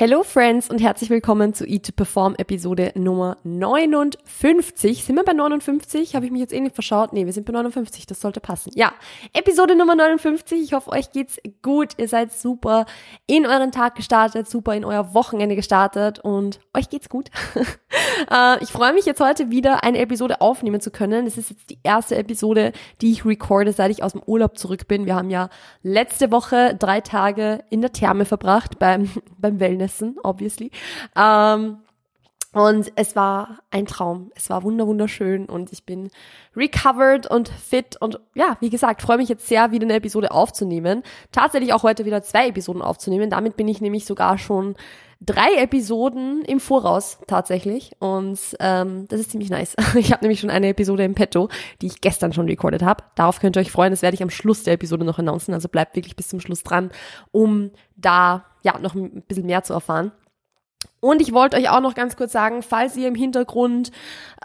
Hello 0.00 0.22
Friends 0.22 0.70
und 0.70 0.80
herzlich 0.80 1.10
willkommen 1.10 1.52
zu 1.52 1.66
Eat 1.66 1.84
to 1.84 1.92
Perform 1.92 2.34
Episode 2.38 2.90
Nummer 2.94 3.36
59. 3.44 5.04
Sind 5.04 5.14
wir 5.14 5.24
bei 5.24 5.34
59? 5.34 6.14
Habe 6.14 6.24
ich 6.24 6.32
mich 6.32 6.40
jetzt 6.40 6.54
irgendwie 6.54 6.72
verschaut? 6.72 7.12
Nee, 7.12 7.26
wir 7.26 7.34
sind 7.34 7.44
bei 7.44 7.52
59, 7.52 8.06
das 8.06 8.18
sollte 8.18 8.40
passen. 8.40 8.72
Ja, 8.74 8.94
Episode 9.34 9.76
Nummer 9.76 9.94
59. 9.94 10.62
Ich 10.62 10.72
hoffe, 10.72 10.90
euch 10.90 11.12
geht's 11.12 11.38
gut. 11.60 11.98
Ihr 11.98 12.08
seid 12.08 12.32
super 12.32 12.86
in 13.26 13.44
euren 13.44 13.72
Tag 13.72 13.94
gestartet, 13.94 14.48
super 14.48 14.74
in 14.74 14.86
euer 14.86 15.12
Wochenende 15.12 15.54
gestartet 15.54 16.18
und 16.18 16.60
euch 16.72 16.88
geht's 16.88 17.10
gut. 17.10 17.28
Äh, 18.30 18.62
ich 18.62 18.70
freue 18.70 18.92
mich 18.92 19.06
jetzt 19.06 19.20
heute 19.20 19.50
wieder 19.50 19.82
eine 19.82 19.98
Episode 19.98 20.40
aufnehmen 20.40 20.80
zu 20.80 20.90
können. 20.90 21.24
Das 21.24 21.38
ist 21.38 21.50
jetzt 21.50 21.70
die 21.70 21.78
erste 21.82 22.16
Episode, 22.16 22.72
die 23.00 23.12
ich 23.12 23.24
recorde, 23.24 23.72
seit 23.72 23.90
ich 23.90 24.02
aus 24.02 24.12
dem 24.12 24.22
Urlaub 24.26 24.58
zurück 24.58 24.88
bin. 24.88 25.06
Wir 25.06 25.14
haben 25.14 25.30
ja 25.30 25.48
letzte 25.82 26.30
Woche 26.30 26.76
drei 26.78 27.00
Tage 27.00 27.64
in 27.70 27.80
der 27.80 27.92
Therme 27.92 28.26
verbracht 28.26 28.78
beim, 28.78 29.10
beim 29.38 29.58
Wellness 29.58 29.89
essen, 29.90 30.16
obviously. 30.22 30.70
Ähm, 31.16 31.78
und 32.52 32.90
es 32.96 33.14
war 33.14 33.60
ein 33.70 33.86
Traum. 33.86 34.32
Es 34.34 34.50
war 34.50 34.64
wunder 34.64 34.86
wunderschön 34.86 35.46
und 35.46 35.72
ich 35.72 35.84
bin 35.84 36.10
recovered 36.56 37.30
und 37.30 37.48
fit 37.48 37.96
und 38.00 38.18
ja, 38.34 38.56
wie 38.58 38.70
gesagt, 38.70 39.02
freue 39.02 39.18
mich 39.18 39.28
jetzt 39.28 39.46
sehr, 39.46 39.70
wieder 39.70 39.84
eine 39.84 39.94
Episode 39.94 40.32
aufzunehmen. 40.32 41.04
Tatsächlich 41.30 41.72
auch 41.72 41.84
heute 41.84 42.04
wieder 42.04 42.22
zwei 42.22 42.48
Episoden 42.48 42.82
aufzunehmen. 42.82 43.30
Damit 43.30 43.56
bin 43.56 43.68
ich 43.68 43.80
nämlich 43.80 44.04
sogar 44.04 44.36
schon 44.36 44.74
drei 45.20 45.54
Episoden 45.58 46.42
im 46.44 46.58
Voraus 46.58 47.18
tatsächlich 47.28 47.92
und 48.00 48.38
ähm, 48.58 49.06
das 49.08 49.20
ist 49.20 49.30
ziemlich 49.30 49.50
nice. 49.50 49.76
Ich 49.94 50.10
habe 50.10 50.24
nämlich 50.24 50.40
schon 50.40 50.50
eine 50.50 50.68
Episode 50.68 51.04
im 51.04 51.14
Petto, 51.14 51.50
die 51.82 51.86
ich 51.86 52.00
gestern 52.00 52.32
schon 52.32 52.46
recorded 52.46 52.82
habe. 52.82 53.04
Darauf 53.14 53.38
könnt 53.38 53.56
ihr 53.56 53.60
euch 53.60 53.70
freuen. 53.70 53.92
Das 53.92 54.02
werde 54.02 54.14
ich 54.16 54.22
am 54.22 54.30
Schluss 54.30 54.64
der 54.64 54.74
Episode 54.74 55.04
noch 55.04 55.20
announcen. 55.20 55.54
Also 55.54 55.68
bleibt 55.68 55.94
wirklich 55.94 56.16
bis 56.16 56.28
zum 56.28 56.40
Schluss 56.40 56.64
dran, 56.64 56.90
um 57.30 57.70
da 57.96 58.44
ja 58.62 58.78
noch 58.78 58.94
ein 58.94 59.22
bisschen 59.26 59.46
mehr 59.46 59.62
zu 59.62 59.72
erfahren. 59.72 60.12
Und 61.00 61.22
ich 61.22 61.32
wollte 61.32 61.56
euch 61.56 61.70
auch 61.70 61.80
noch 61.80 61.94
ganz 61.94 62.14
kurz 62.14 62.32
sagen, 62.32 62.62
falls 62.62 62.94
ihr 62.94 63.08
im 63.08 63.14
Hintergrund 63.14 63.90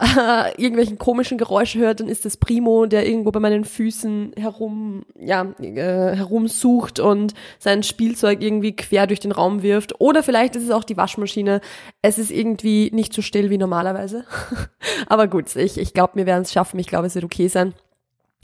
äh, 0.00 0.50
irgendwelchen 0.56 0.98
komischen 0.98 1.36
Geräusche 1.36 1.78
hört, 1.78 2.00
dann 2.00 2.08
ist 2.08 2.24
das 2.24 2.38
Primo, 2.38 2.86
der 2.86 3.06
irgendwo 3.06 3.30
bei 3.30 3.40
meinen 3.40 3.66
Füßen 3.66 4.32
herum, 4.38 5.04
ja, 5.18 5.46
äh, 5.60 6.16
herumsucht 6.16 6.98
und 6.98 7.34
sein 7.58 7.82
Spielzeug 7.82 8.42
irgendwie 8.42 8.74
quer 8.74 9.06
durch 9.06 9.20
den 9.20 9.32
Raum 9.32 9.62
wirft. 9.62 10.00
Oder 10.00 10.22
vielleicht 10.22 10.56
ist 10.56 10.64
es 10.64 10.70
auch 10.70 10.84
die 10.84 10.96
Waschmaschine. 10.96 11.60
Es 12.00 12.18
ist 12.18 12.30
irgendwie 12.30 12.90
nicht 12.90 13.12
so 13.12 13.20
still 13.20 13.50
wie 13.50 13.58
normalerweise. 13.58 14.24
Aber 15.08 15.28
gut, 15.28 15.54
ich, 15.56 15.76
ich 15.76 15.92
glaube, 15.92 16.14
wir 16.16 16.24
werden 16.24 16.42
es 16.42 16.52
schaffen. 16.54 16.80
Ich 16.80 16.86
glaube, 16.86 17.06
es 17.06 17.14
wird 17.14 17.24
okay 17.26 17.48
sein. 17.48 17.74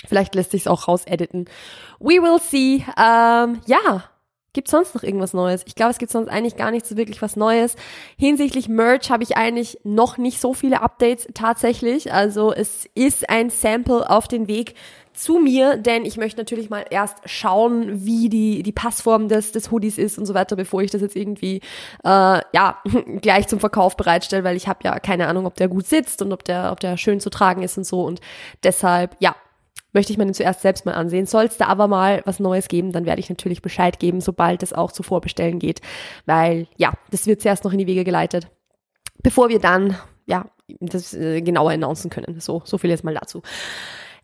Vielleicht 0.06 0.34
lässt 0.34 0.50
sich 0.50 0.62
es 0.62 0.66
auch 0.66 0.86
raus 0.86 1.04
editen. 1.06 1.46
We 1.98 2.20
will 2.20 2.40
see. 2.40 2.84
Ähm, 2.98 3.60
ja, 3.66 4.04
Gibt 4.54 4.68
sonst 4.68 4.94
noch 4.94 5.02
irgendwas 5.02 5.32
Neues? 5.32 5.62
Ich 5.66 5.74
glaube, 5.74 5.92
es 5.92 5.98
gibt 5.98 6.12
sonst 6.12 6.28
eigentlich 6.28 6.56
gar 6.56 6.70
nicht 6.70 6.86
so 6.86 6.96
wirklich 6.96 7.22
was 7.22 7.36
Neues. 7.36 7.74
Hinsichtlich 8.18 8.68
Merch 8.68 9.10
habe 9.10 9.22
ich 9.22 9.36
eigentlich 9.36 9.78
noch 9.82 10.18
nicht 10.18 10.40
so 10.40 10.52
viele 10.52 10.82
Updates 10.82 11.26
tatsächlich. 11.32 12.12
Also 12.12 12.52
es 12.52 12.86
ist 12.94 13.30
ein 13.30 13.48
Sample 13.48 14.10
auf 14.10 14.28
den 14.28 14.48
Weg 14.48 14.74
zu 15.14 15.38
mir, 15.38 15.76
denn 15.76 16.04
ich 16.04 16.16
möchte 16.16 16.38
natürlich 16.38 16.70
mal 16.70 16.84
erst 16.90 17.18
schauen, 17.26 18.04
wie 18.04 18.28
die, 18.28 18.62
die 18.62 18.72
Passform 18.72 19.28
des, 19.28 19.52
des 19.52 19.70
Hoodies 19.70 19.98
ist 19.98 20.18
und 20.18 20.26
so 20.26 20.34
weiter, 20.34 20.56
bevor 20.56 20.82
ich 20.82 20.90
das 20.90 21.00
jetzt 21.00 21.16
irgendwie 21.16 21.56
äh, 22.04 22.40
ja 22.52 22.78
gleich 23.20 23.48
zum 23.48 23.60
Verkauf 23.60 23.96
bereitstelle, 23.96 24.44
weil 24.44 24.56
ich 24.56 24.68
habe 24.68 24.80
ja 24.84 24.98
keine 25.00 25.28
Ahnung, 25.28 25.46
ob 25.46 25.54
der 25.54 25.68
gut 25.68 25.86
sitzt 25.86 26.22
und 26.22 26.32
ob 26.32 26.44
der, 26.44 26.72
ob 26.72 26.80
der 26.80 26.96
schön 26.96 27.20
zu 27.20 27.30
tragen 27.30 27.62
ist 27.62 27.78
und 27.78 27.84
so. 27.84 28.04
Und 28.04 28.20
deshalb, 28.62 29.16
ja, 29.18 29.34
möchte 29.92 30.12
ich 30.12 30.18
mir 30.18 30.24
den 30.24 30.34
zuerst 30.34 30.62
selbst 30.62 30.86
mal 30.86 30.92
ansehen. 30.92 31.26
Soll 31.26 31.44
es 31.44 31.56
da 31.56 31.66
aber 31.66 31.88
mal 31.88 32.22
was 32.24 32.40
Neues 32.40 32.68
geben, 32.68 32.92
dann 32.92 33.06
werde 33.06 33.20
ich 33.20 33.28
natürlich 33.28 33.62
Bescheid 33.62 33.98
geben, 33.98 34.20
sobald 34.20 34.62
es 34.62 34.72
auch 34.72 34.92
zu 34.92 35.02
Vorbestellen 35.02 35.58
geht, 35.58 35.80
weil 36.26 36.66
ja, 36.76 36.92
das 37.10 37.26
wird 37.26 37.42
zuerst 37.42 37.64
noch 37.64 37.72
in 37.72 37.78
die 37.78 37.86
Wege 37.86 38.04
geleitet, 38.04 38.48
bevor 39.22 39.48
wir 39.48 39.58
dann 39.58 39.96
ja 40.26 40.46
das 40.80 41.14
äh, 41.14 41.40
genauer 41.42 41.72
announcen 41.72 42.10
können. 42.10 42.40
So, 42.40 42.62
so 42.64 42.78
viel 42.78 42.90
jetzt 42.90 43.04
mal 43.04 43.14
dazu. 43.14 43.42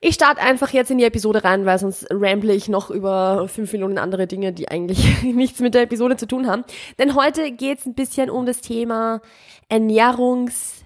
Ich 0.00 0.14
starte 0.14 0.40
einfach 0.40 0.70
jetzt 0.70 0.92
in 0.92 0.98
die 0.98 1.05
Episode 1.05 1.42
rein, 1.42 1.67
weil 1.67 1.78
sonst 1.78 2.07
ramble 2.11 2.55
ich 2.55 2.68
noch 2.68 2.90
über 2.90 3.48
fünf 3.48 3.73
Millionen 3.73 3.98
andere 3.98 4.28
Dinge, 4.28 4.52
die 4.52 4.68
eigentlich 4.68 5.23
nichts 5.23 5.58
mit 5.58 5.74
der 5.74 5.83
Episode 5.83 6.17
zu 6.17 6.27
tun 6.27 6.46
haben. 6.46 6.64
Denn 7.01 7.17
heute 7.17 7.51
geht 7.51 7.80
es 7.80 7.86
ein 7.86 7.95
bisschen 7.95 8.30
um 8.30 8.46
das 8.46 8.61
Thema 8.61 9.20
Ernährungs- 9.68 10.77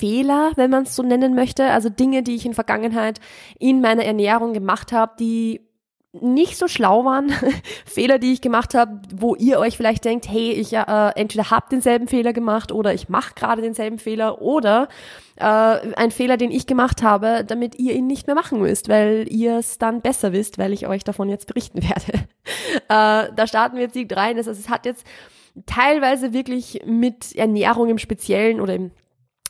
Fehler, 0.00 0.52
wenn 0.56 0.70
man 0.70 0.84
es 0.84 0.96
so 0.96 1.02
nennen 1.02 1.34
möchte, 1.34 1.66
also 1.66 1.90
Dinge, 1.90 2.22
die 2.22 2.34
ich 2.34 2.46
in 2.46 2.54
Vergangenheit 2.54 3.20
in 3.58 3.80
meiner 3.82 4.04
Ernährung 4.04 4.54
gemacht 4.54 4.92
habe, 4.92 5.12
die 5.20 5.60
nicht 6.12 6.56
so 6.56 6.66
schlau 6.66 7.04
waren, 7.04 7.30
Fehler, 7.84 8.18
die 8.18 8.32
ich 8.32 8.40
gemacht 8.40 8.74
habe, 8.74 9.00
wo 9.14 9.36
ihr 9.36 9.60
euch 9.60 9.76
vielleicht 9.76 10.04
denkt, 10.04 10.26
hey, 10.28 10.52
ich 10.52 10.72
äh, 10.72 11.10
entweder 11.14 11.50
habe 11.50 11.66
denselben 11.70 12.08
Fehler 12.08 12.32
gemacht 12.32 12.72
oder 12.72 12.94
ich 12.94 13.08
mache 13.08 13.34
gerade 13.34 13.62
denselben 13.62 13.98
Fehler 13.98 14.40
oder 14.42 14.88
äh, 15.36 15.44
ein 15.44 16.10
Fehler, 16.10 16.36
den 16.36 16.50
ich 16.50 16.66
gemacht 16.66 17.02
habe, 17.02 17.44
damit 17.46 17.78
ihr 17.78 17.94
ihn 17.94 18.06
nicht 18.06 18.26
mehr 18.26 18.34
machen 18.34 18.60
müsst, 18.60 18.88
weil 18.88 19.26
ihr 19.30 19.58
es 19.58 19.78
dann 19.78 20.00
besser 20.00 20.32
wisst, 20.32 20.58
weil 20.58 20.72
ich 20.72 20.88
euch 20.88 21.04
davon 21.04 21.28
jetzt 21.28 21.46
berichten 21.46 21.82
werde. 21.88 22.24
äh, 22.88 23.32
da 23.34 23.46
starten 23.46 23.76
wir 23.76 23.82
jetzt 23.82 23.94
direkt 23.94 24.16
rein. 24.16 24.36
Also 24.36 24.50
es 24.50 24.68
hat 24.68 24.86
jetzt 24.86 25.06
teilweise 25.66 26.32
wirklich 26.32 26.82
mit 26.86 27.36
Ernährung 27.36 27.88
im 27.88 27.98
Speziellen 27.98 28.60
oder 28.60 28.74
im 28.74 28.90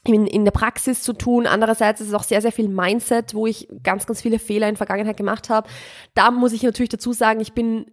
in, 0.05 0.27
in 0.27 0.45
der 0.45 0.53
Praxis 0.53 1.03
zu 1.03 1.13
tun. 1.13 1.47
Andererseits 1.47 2.01
ist 2.01 2.09
es 2.09 2.15
auch 2.15 2.23
sehr, 2.23 2.41
sehr 2.41 2.53
viel 2.53 2.69
Mindset, 2.69 3.35
wo 3.35 3.47
ich 3.47 3.69
ganz, 3.83 4.07
ganz 4.07 4.23
viele 4.23 4.39
Fehler 4.39 4.69
in 4.69 4.77
Vergangenheit 4.77 5.17
gemacht 5.17 5.51
habe. 5.51 5.69
Da 6.15 6.31
muss 6.31 6.53
ich 6.53 6.63
natürlich 6.63 6.89
dazu 6.89 7.13
sagen, 7.13 7.41
ich 7.41 7.53
bin 7.53 7.87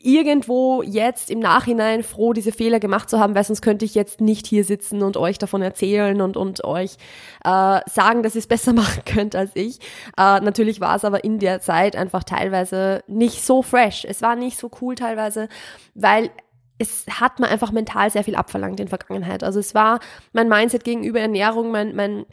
irgendwo 0.00 0.82
jetzt 0.82 1.30
im 1.30 1.40
Nachhinein 1.40 2.02
froh, 2.02 2.32
diese 2.32 2.52
Fehler 2.52 2.78
gemacht 2.78 3.10
zu 3.10 3.18
haben, 3.18 3.34
weil 3.34 3.42
sonst 3.42 3.62
könnte 3.62 3.84
ich 3.84 3.94
jetzt 3.94 4.20
nicht 4.20 4.46
hier 4.46 4.64
sitzen 4.64 5.02
und 5.02 5.16
euch 5.16 5.38
davon 5.38 5.60
erzählen 5.60 6.20
und, 6.20 6.36
und 6.36 6.64
euch 6.64 6.96
äh, 7.44 7.80
sagen, 7.86 8.22
dass 8.22 8.34
ihr 8.34 8.40
es 8.40 8.46
besser 8.48 8.72
machen 8.72 9.02
könnt 9.04 9.34
als 9.34 9.50
ich. 9.54 9.80
Äh, 10.16 10.40
natürlich 10.40 10.80
war 10.80 10.96
es 10.96 11.04
aber 11.04 11.24
in 11.24 11.38
der 11.38 11.60
Zeit 11.60 11.96
einfach 11.96 12.22
teilweise 12.24 13.02
nicht 13.08 13.44
so 13.44 13.62
fresh. 13.62 14.04
Es 14.08 14.22
war 14.22 14.36
nicht 14.36 14.58
so 14.58 14.70
cool 14.80 14.94
teilweise, 14.94 15.48
weil 15.94 16.30
es 16.78 17.06
hat 17.08 17.40
mir 17.40 17.48
einfach 17.48 17.72
mental 17.72 18.10
sehr 18.10 18.24
viel 18.24 18.36
abverlangt 18.36 18.80
in 18.80 18.88
Vergangenheit. 18.88 19.42
Also 19.42 19.58
es 19.58 19.74
war 19.74 20.00
mein 20.32 20.48
Mindset 20.48 20.84
gegenüber 20.84 21.20
Ernährung, 21.20 21.70
mein, 21.70 21.94
mein 21.94 22.24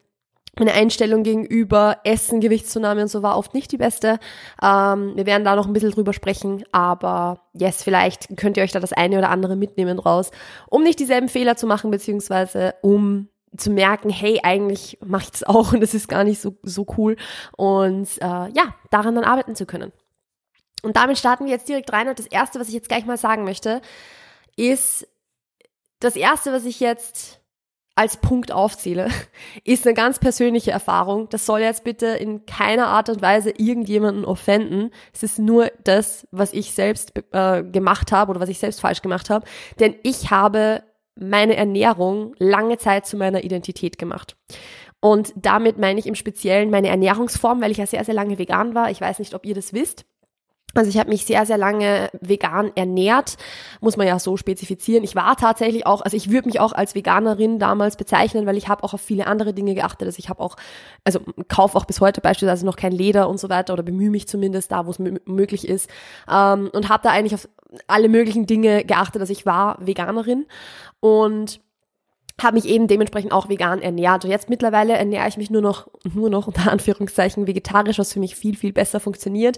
meine 0.57 0.73
Einstellung 0.73 1.23
gegenüber 1.23 1.97
Essen, 2.03 2.39
Gewichtszunahme 2.39 3.01
und 3.01 3.07
so 3.09 3.22
war 3.22 3.38
oft 3.38 3.53
nicht 3.53 3.72
die 3.72 3.78
beste. 3.78 4.19
Ähm, 4.63 5.11
wir 5.16 5.25
werden 5.25 5.44
da 5.44 5.55
noch 5.55 5.67
ein 5.67 5.73
bisschen 5.73 5.91
drüber 5.91 6.13
sprechen, 6.13 6.63
aber 6.72 7.41
yes, 7.53 7.84
vielleicht 7.84 8.38
könnt 8.38 8.55
ihr 8.57 8.63
euch 8.63 8.72
da 8.72 8.79
das 8.79 8.94
eine 8.94 9.17
oder 9.17 9.29
andere 9.29 9.55
mitnehmen 9.55 10.00
raus, 10.00 10.31
um 10.69 10.84
nicht 10.84 11.00
dieselben 11.00 11.28
Fehler 11.28 11.57
zu 11.57 11.67
machen, 11.67 11.91
beziehungsweise 11.91 12.75
um 12.81 13.28
zu 13.57 13.69
merken, 13.69 14.09
hey, 14.09 14.39
eigentlich 14.44 14.97
mache 15.05 15.25
ich 15.34 15.47
auch 15.47 15.73
und 15.73 15.81
das 15.81 15.94
ist 15.94 16.07
gar 16.07 16.23
nicht 16.23 16.41
so, 16.41 16.55
so 16.63 16.85
cool. 16.97 17.16
Und 17.57 18.07
äh, 18.22 18.25
ja, 18.25 18.75
daran 18.91 19.16
dann 19.16 19.23
arbeiten 19.23 19.55
zu 19.55 19.66
können. 19.66 19.91
Und 20.84 20.97
damit 20.97 21.17
starten 21.17 21.45
wir 21.45 21.51
jetzt 21.51 21.67
direkt 21.67 21.91
rein. 21.91 22.07
Und 22.07 22.19
das 22.19 22.28
Erste, 22.28 22.59
was 22.59 22.67
ich 22.67 22.73
jetzt 22.73 22.89
gleich 22.89 23.05
mal 23.05 23.17
sagen 23.17 23.44
möchte, 23.44 23.81
ist 24.55 25.07
das 25.99 26.16
erste, 26.16 26.51
was 26.51 26.66
ich 26.66 26.79
jetzt 26.79 27.41
als 27.95 28.17
Punkt 28.17 28.51
aufzähle, 28.51 29.09
ist 29.63 29.85
eine 29.85 29.93
ganz 29.93 30.19
persönliche 30.19 30.71
Erfahrung. 30.71 31.29
Das 31.29 31.45
soll 31.45 31.61
jetzt 31.61 31.83
bitte 31.83 32.07
in 32.07 32.45
keiner 32.45 32.88
Art 32.88 33.09
und 33.09 33.21
Weise 33.21 33.51
irgendjemanden 33.51 34.25
offenden. 34.25 34.91
Es 35.13 35.23
ist 35.23 35.39
nur 35.39 35.71
das, 35.83 36.27
was 36.31 36.51
ich 36.53 36.73
selbst 36.73 37.13
äh, 37.31 37.63
gemacht 37.63 38.11
habe 38.11 38.31
oder 38.31 38.41
was 38.41 38.49
ich 38.49 38.59
selbst 38.59 38.81
falsch 38.81 39.01
gemacht 39.01 39.29
habe. 39.29 39.47
Denn 39.79 39.95
ich 40.03 40.29
habe 40.29 40.83
meine 41.17 41.55
Ernährung 41.55 42.35
lange 42.37 42.77
Zeit 42.77 43.07
zu 43.07 43.16
meiner 43.16 43.45
Identität 43.45 43.97
gemacht. 43.97 44.35
Und 44.99 45.33
damit 45.35 45.77
meine 45.77 45.99
ich 45.99 46.07
im 46.07 46.16
Speziellen 46.16 46.69
meine 46.69 46.89
Ernährungsform, 46.89 47.61
weil 47.61 47.72
ich 47.72 47.77
ja 47.77 47.85
sehr, 47.85 48.03
sehr 48.03 48.16
lange 48.16 48.37
vegan 48.37 48.75
war. 48.75 48.91
Ich 48.91 48.99
weiß 48.99 49.19
nicht, 49.19 49.33
ob 49.33 49.45
ihr 49.45 49.55
das 49.55 49.72
wisst. 49.72 50.05
Also 50.75 50.90
ich 50.90 50.97
habe 50.97 51.09
mich 51.09 51.25
sehr, 51.25 51.46
sehr 51.46 51.58
lange 51.58 52.09
vegan 52.19 52.72
ernährt, 52.75 53.38
muss 53.80 53.97
man 53.97 54.08
ja 54.08 54.19
so 54.19 54.38
spezifizieren. 54.38 55.03
Ich 55.03 55.16
war 55.16 55.36
tatsächlich 55.38 55.86
auch, 55.86 56.02
also 56.02 56.18
ich 56.18 56.30
würde 56.30 56.47
mich 56.47 56.59
auch 56.59 56.73
als 56.73 56.96
Veganerin 56.96 57.59
damals 57.59 57.96
bezeichnen, 57.96 58.46
weil 58.46 58.58
ich 58.58 58.67
habe 58.67 58.84
auch 58.84 58.94
auf 58.94 59.02
viele 59.02 59.28
andere 59.28 59.53
Dinge 59.53 59.73
geachtet. 59.73 60.08
Also 60.08 60.20
ich 60.20 60.29
habe 60.29 60.41
auch, 60.41 60.58
also 61.05 61.22
kaufe 61.47 61.78
auch 61.78 61.85
bis 61.85 62.02
heute 62.02 62.20
beispielsweise 62.22 62.66
noch 62.66 62.76
kein 62.76 62.91
Leder 62.91 63.29
und 63.29 63.40
so 63.40 63.49
weiter 63.49 63.73
oder 63.73 63.84
bemühe 63.84 64.09
mich 64.09 64.28
zumindest 64.28 64.72
da, 64.72 64.85
wo 64.85 64.91
es 64.91 64.99
möglich 64.99 65.67
ist. 65.67 65.90
Ähm, 66.29 66.70
und 66.73 66.90
habe 66.90 67.03
da 67.03 67.09
eigentlich 67.09 67.35
auf 67.35 67.47
alle 67.88 68.09
möglichen 68.09 68.46
Dinge 68.46 68.84
geachtet. 68.84 69.22
Also 69.22 69.32
ich 69.32 69.46
war 69.46 69.78
Veganerin 69.79 70.46
und 70.99 71.61
habe 72.41 72.55
mich 72.55 72.66
eben 72.66 72.88
dementsprechend 72.88 73.32
auch 73.32 73.47
vegan 73.47 73.82
ernährt. 73.82 74.26
Und 74.26 74.32
jetzt 74.32 74.49
mittlerweile 74.49 74.94
ernähre 74.94 75.28
ich 75.28 75.38
mich 75.38 75.49
nur 75.49 75.61
noch, 75.61 75.88
nur 76.14 76.29
noch 76.29 76.47
unter 76.47 76.72
Anführungszeichen 76.72 77.47
vegetarisch, 77.47 77.97
was 77.97 78.14
für 78.14 78.20
mich 78.20 78.35
viel, 78.35 78.58
viel 78.58 78.73
besser 78.73 78.99
funktioniert. 78.99 79.58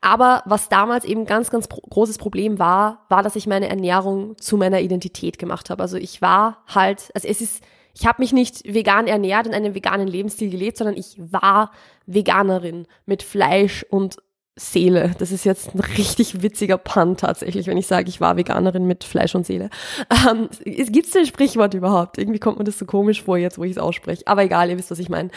Aber 0.00 0.42
was 0.46 0.68
damals 0.68 1.04
eben 1.04 1.26
ganz, 1.26 1.50
ganz 1.50 1.68
großes 1.68 2.18
Problem 2.18 2.58
war, 2.58 3.04
war, 3.08 3.22
dass 3.22 3.36
ich 3.36 3.46
meine 3.46 3.68
Ernährung 3.68 4.36
zu 4.38 4.56
meiner 4.56 4.80
Identität 4.80 5.38
gemacht 5.38 5.70
habe. 5.70 5.82
Also 5.82 5.96
ich 5.96 6.22
war 6.22 6.62
halt, 6.66 7.10
also 7.14 7.26
es 7.28 7.40
ist, 7.40 7.62
ich 7.94 8.06
habe 8.06 8.22
mich 8.22 8.32
nicht 8.32 8.62
vegan 8.72 9.06
ernährt 9.06 9.46
in 9.46 9.54
einem 9.54 9.74
veganen 9.74 10.06
Lebensstil 10.06 10.50
gelebt, 10.50 10.76
sondern 10.76 10.96
ich 10.96 11.16
war 11.18 11.70
Veganerin 12.06 12.86
mit 13.06 13.22
Fleisch 13.22 13.84
und 13.88 14.16
Seele. 14.58 15.12
Das 15.18 15.32
ist 15.32 15.44
jetzt 15.44 15.74
ein 15.74 15.80
richtig 15.80 16.42
witziger 16.42 16.78
Pun 16.78 17.18
tatsächlich, 17.18 17.66
wenn 17.66 17.76
ich 17.76 17.86
sage, 17.86 18.08
ich 18.08 18.22
war 18.22 18.38
Veganerin 18.38 18.86
mit 18.86 19.04
Fleisch 19.04 19.34
und 19.34 19.46
Seele. 19.46 19.68
Ähm, 20.28 20.48
Gibt 20.64 21.06
es 21.06 21.12
denn 21.12 21.26
Sprichwort 21.26 21.74
überhaupt? 21.74 22.16
Irgendwie 22.16 22.38
kommt 22.38 22.58
mir 22.58 22.64
das 22.64 22.78
so 22.78 22.86
komisch 22.86 23.22
vor 23.22 23.36
jetzt, 23.36 23.58
wo 23.58 23.64
ich 23.64 23.72
es 23.72 23.78
ausspreche. 23.78 24.26
Aber 24.26 24.42
egal, 24.44 24.70
ihr 24.70 24.78
wisst, 24.78 24.90
was 24.90 24.98
ich 24.98 25.10
meine. 25.10 25.30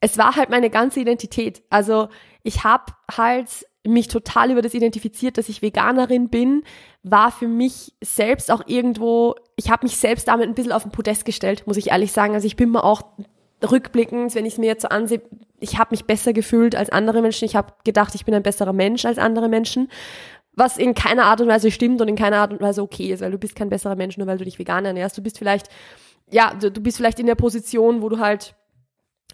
Es 0.00 0.16
war 0.16 0.36
halt 0.36 0.48
meine 0.48 0.70
ganze 0.70 1.00
Identität. 1.00 1.62
Also 1.68 2.08
ich 2.42 2.64
habe 2.64 2.92
halt 3.14 3.48
mich 3.86 4.08
total 4.08 4.50
über 4.50 4.62
das 4.62 4.74
identifiziert, 4.74 5.38
dass 5.38 5.48
ich 5.48 5.62
Veganerin 5.62 6.28
bin, 6.28 6.62
war 7.02 7.30
für 7.30 7.48
mich 7.48 7.94
selbst 8.02 8.50
auch 8.50 8.62
irgendwo, 8.66 9.34
ich 9.56 9.70
habe 9.70 9.86
mich 9.86 9.96
selbst 9.96 10.28
damit 10.28 10.48
ein 10.48 10.54
bisschen 10.54 10.72
auf 10.72 10.82
den 10.82 10.92
Podest 10.92 11.24
gestellt, 11.24 11.66
muss 11.66 11.78
ich 11.78 11.90
ehrlich 11.90 12.12
sagen. 12.12 12.34
Also 12.34 12.46
ich 12.46 12.56
bin 12.56 12.70
mir 12.70 12.84
auch 12.84 13.02
rückblickend, 13.62 14.34
wenn 14.34 14.44
ich 14.44 14.54
es 14.54 14.58
mir 14.58 14.66
jetzt 14.66 14.82
so 14.82 14.88
ansehe, 14.88 15.22
ich 15.60 15.78
habe 15.78 15.92
mich 15.92 16.04
besser 16.04 16.32
gefühlt 16.32 16.74
als 16.74 16.90
andere 16.90 17.22
Menschen. 17.22 17.44
Ich 17.44 17.56
habe 17.56 17.72
gedacht, 17.84 18.14
ich 18.14 18.24
bin 18.24 18.34
ein 18.34 18.42
besserer 18.42 18.72
Mensch 18.72 19.04
als 19.04 19.18
andere 19.18 19.48
Menschen. 19.48 19.88
Was 20.52 20.76
in 20.76 20.94
keiner 20.94 21.24
Art 21.24 21.40
und 21.40 21.48
Weise 21.48 21.70
stimmt 21.70 22.00
und 22.00 22.08
in 22.08 22.16
keiner 22.16 22.38
Art 22.38 22.52
und 22.52 22.60
Weise 22.60 22.82
okay 22.82 23.12
ist, 23.12 23.20
weil 23.20 23.30
du 23.30 23.38
bist 23.38 23.54
kein 23.54 23.70
besserer 23.70 23.96
Mensch, 23.96 24.18
nur 24.18 24.26
weil 24.26 24.38
du 24.38 24.44
dich 24.44 24.58
vegan 24.58 24.84
ernährst. 24.84 25.16
Du 25.16 25.22
bist 25.22 25.38
vielleicht, 25.38 25.68
ja, 26.30 26.54
du, 26.54 26.70
du 26.70 26.80
bist 26.82 26.96
vielleicht 26.96 27.20
in 27.20 27.26
der 27.26 27.34
Position, 27.34 28.02
wo 28.02 28.08
du 28.08 28.18
halt 28.18 28.54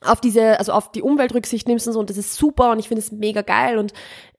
auf 0.03 0.21
diese, 0.21 0.59
also 0.59 0.73
auf 0.73 0.93
die 0.93 1.03
Umwelt 1.03 1.35
Rücksicht 1.35 1.69
nimmst 1.69 1.87
und 1.87 1.93
so 1.93 2.01
und 2.01 2.11
das 2.11 2.17
ist 2.17 2.35
super 2.35 2.71
und 2.71 2.79
ich 2.79 2.89
finde 2.89 3.03
es 3.03 3.13
mega 3.13 3.43
geil 3.43 3.79
und 3.79 3.93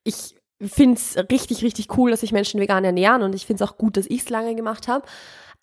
ich 0.03 0.35
finde 0.61 0.95
es 0.95 1.17
richtig, 1.31 1.63
richtig 1.63 1.97
cool, 1.97 2.11
dass 2.11 2.21
sich 2.21 2.31
Menschen 2.31 2.59
vegan 2.59 2.83
ernähren 2.83 3.23
und 3.23 3.35
ich 3.35 3.45
finde 3.45 3.63
es 3.63 3.69
auch 3.69 3.77
gut, 3.77 3.97
dass 3.97 4.07
ich 4.07 4.21
es 4.21 4.29
lange 4.29 4.55
gemacht 4.55 4.87
habe. 4.87 5.05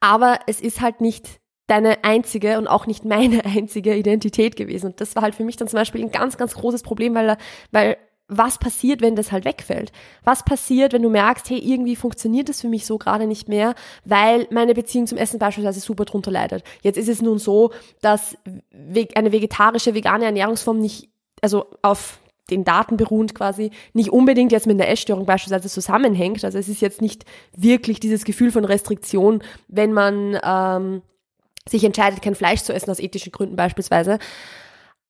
Aber 0.01 0.39
es 0.47 0.61
ist 0.61 0.81
halt 0.81 1.01
nicht 1.01 1.41
deine 1.67 2.05
einzige 2.05 2.59
und 2.59 2.69
auch 2.69 2.87
nicht 2.87 3.05
meine 3.05 3.45
einzige 3.45 3.97
Identität 3.97 4.57
gewesen. 4.57 4.87
Und 4.87 5.01
das 5.01 5.15
war 5.17 5.23
halt 5.23 5.35
für 5.35 5.45
mich 5.45 5.57
dann 5.57 5.69
zum 5.69 5.79
Beispiel 5.79 6.03
ein 6.03 6.13
ganz, 6.13 6.37
ganz 6.37 6.55
großes 6.55 6.83
Problem, 6.83 7.15
weil, 7.15 7.37
weil 7.73 7.97
was 8.29 8.59
passiert, 8.59 9.03
wenn 9.03 9.17
das 9.17 9.33
halt 9.33 9.45
wegfällt? 9.45 9.93
Was 10.23 10.45
passiert, 10.45 10.93
wenn 10.93 11.03
du 11.03 11.11
merkst, 11.11 11.51
hey, 11.51 11.59
irgendwie 11.59 11.97
funktioniert 11.97 12.49
das 12.49 12.63
für 12.63 12.69
mich 12.69 12.87
so 12.87 12.97
gerade 12.97 13.27
nicht 13.27 13.49
mehr, 13.49 13.75
weil 14.05 14.47
meine 14.51 14.75
Beziehung 14.75 15.07
zum 15.07 15.19
Essen 15.19 15.39
beispielsweise 15.39 15.81
super 15.81 16.05
drunter 16.05 16.31
leidet. 16.31 16.65
Jetzt 16.83 16.97
ist 16.97 17.09
es 17.09 17.21
nun 17.21 17.39
so, 17.39 17.73
dass 18.01 18.37
eine 19.15 19.33
vegetarische, 19.33 19.95
vegane 19.95 20.25
Ernährungsform 20.25 20.79
nicht, 20.79 21.11
also 21.43 21.67
auf 21.83 22.19
den 22.51 22.65
Daten 22.65 22.97
beruhend 22.97 23.35
quasi, 23.35 23.71
nicht 23.93 24.11
unbedingt 24.11 24.53
jetzt 24.53 24.67
mit 24.67 24.81
einer 24.81 24.91
Essstörung 24.91 25.27
beispielsweise 25.27 25.69
zusammenhängt. 25.69 26.45
Also 26.45 26.59
es 26.59 26.69
ist 26.69 26.81
jetzt 26.81 27.01
nicht 27.01 27.25
wirklich 27.57 28.01
dieses 28.01 28.25
Gefühl 28.25 28.53
von 28.53 28.65
Restriktion, 28.65 29.43
wenn 29.69 29.93
man 29.93 30.39
ähm, 30.43 31.03
sich 31.69 31.85
entscheidet, 31.85 32.23
kein 32.23 32.35
Fleisch 32.35 32.63
zu 32.63 32.75
essen, 32.75 32.91
aus 32.91 33.01
ethischen 33.01 33.33
Gründen 33.33 33.57
beispielsweise. 33.57 34.19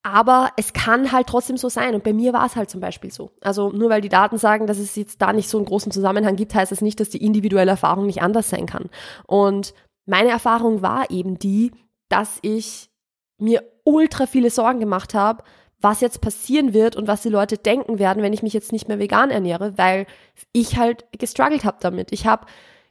Aber 0.07 0.51
es 0.59 0.75
kann 0.75 1.13
halt 1.13 1.29
trotzdem 1.29 1.57
so 1.57 1.71
sein. 1.71 1.95
Und 1.95 2.05
bei 2.05 2.13
mir 2.13 2.35
war 2.35 2.45
es 2.45 2.57
halt 2.57 2.69
zum 2.69 2.81
Beispiel 2.81 3.11
so. 3.11 3.31
Also 3.41 3.71
nur 3.71 3.89
weil 3.89 4.03
die 4.03 4.11
Daten 4.11 4.37
sagen, 4.37 4.67
dass 4.67 4.79
es 4.79 4.95
jetzt 4.97 5.23
da 5.23 5.33
nicht 5.33 5.49
so 5.49 5.57
einen 5.57 5.65
großen 5.67 5.91
Zusammenhang 5.91 6.37
gibt, 6.37 6.55
heißt 6.55 6.71
das 6.71 6.83
nicht, 6.83 7.01
dass 7.01 7.09
die 7.09 7.25
individuelle 7.25 7.71
Erfahrung 7.71 8.05
nicht 8.05 8.21
anders 8.21 8.51
sein 8.51 8.67
kann. 8.67 8.91
Und 9.27 9.73
meine 10.05 10.29
Erfahrung 10.29 10.83
war 10.83 11.11
eben 11.11 11.39
die, 11.39 11.73
dass 12.11 12.39
ich 12.43 12.91
mir 13.39 13.65
ultra 13.85 14.27
viele 14.27 14.51
Sorgen 14.51 14.79
gemacht 14.79 15.15
habe, 15.15 15.43
was 15.81 16.03
jetzt 16.03 16.21
passieren 16.21 16.75
wird 16.75 16.97
und 16.97 17.09
was 17.09 17.23
die 17.23 17.31
Leute 17.31 17.57
denken 17.57 17.99
werden, 17.99 18.23
wenn 18.23 18.33
ich 18.35 18.43
mich 18.43 18.53
jetzt 18.53 18.73
nicht 18.73 18.89
mehr 18.89 18.99
vegan 18.99 19.31
ernähre, 19.31 19.79
weil 19.79 20.07
ich 20.53 20.77
halt 20.77 21.07
gestruggelt 21.19 21.65
habe 21.65 21.79
damit. 21.81 22.13
Ich 22.13 22.27
habe 22.27 22.47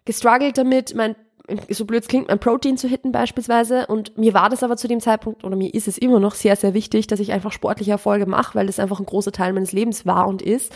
gestruggelt 0.05 0.57
damit, 0.57 0.95
mein 0.95 1.15
so 1.69 1.85
blöd 1.85 2.03
es 2.03 2.07
klingt, 2.07 2.29
mein 2.29 2.39
Protein 2.39 2.77
zu 2.77 2.87
hitten 2.87 3.11
beispielsweise. 3.11 3.87
Und 3.87 4.17
mir 4.17 4.33
war 4.33 4.49
das 4.49 4.63
aber 4.63 4.77
zu 4.77 4.87
dem 4.87 4.99
Zeitpunkt, 4.99 5.43
oder 5.43 5.55
mir 5.55 5.73
ist 5.73 5.87
es 5.87 5.97
immer 5.97 6.19
noch 6.19 6.35
sehr, 6.35 6.55
sehr 6.55 6.73
wichtig, 6.73 7.07
dass 7.07 7.19
ich 7.19 7.31
einfach 7.31 7.51
sportliche 7.51 7.91
Erfolge 7.91 8.25
mache, 8.25 8.55
weil 8.55 8.67
das 8.67 8.79
einfach 8.79 8.99
ein 8.99 9.05
großer 9.05 9.31
Teil 9.31 9.53
meines 9.53 9.71
Lebens 9.71 10.05
war 10.05 10.27
und 10.27 10.41
ist. 10.41 10.73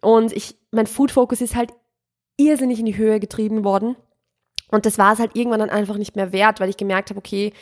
Und 0.00 0.32
ich, 0.32 0.56
mein 0.72 0.86
Food 0.86 1.12
Focus 1.12 1.40
ist 1.40 1.54
halt 1.54 1.72
irrsinnig 2.36 2.80
in 2.80 2.86
die 2.86 2.96
Höhe 2.96 3.20
getrieben 3.20 3.64
worden. 3.64 3.96
Und 4.70 4.86
das 4.86 4.98
war 4.98 5.12
es 5.12 5.18
halt 5.18 5.36
irgendwann 5.36 5.60
dann 5.60 5.70
einfach 5.70 5.96
nicht 5.96 6.16
mehr 6.16 6.32
wert, 6.32 6.60
weil 6.60 6.70
ich 6.70 6.76
gemerkt 6.76 7.10
habe, 7.10 7.18
okay, 7.18 7.52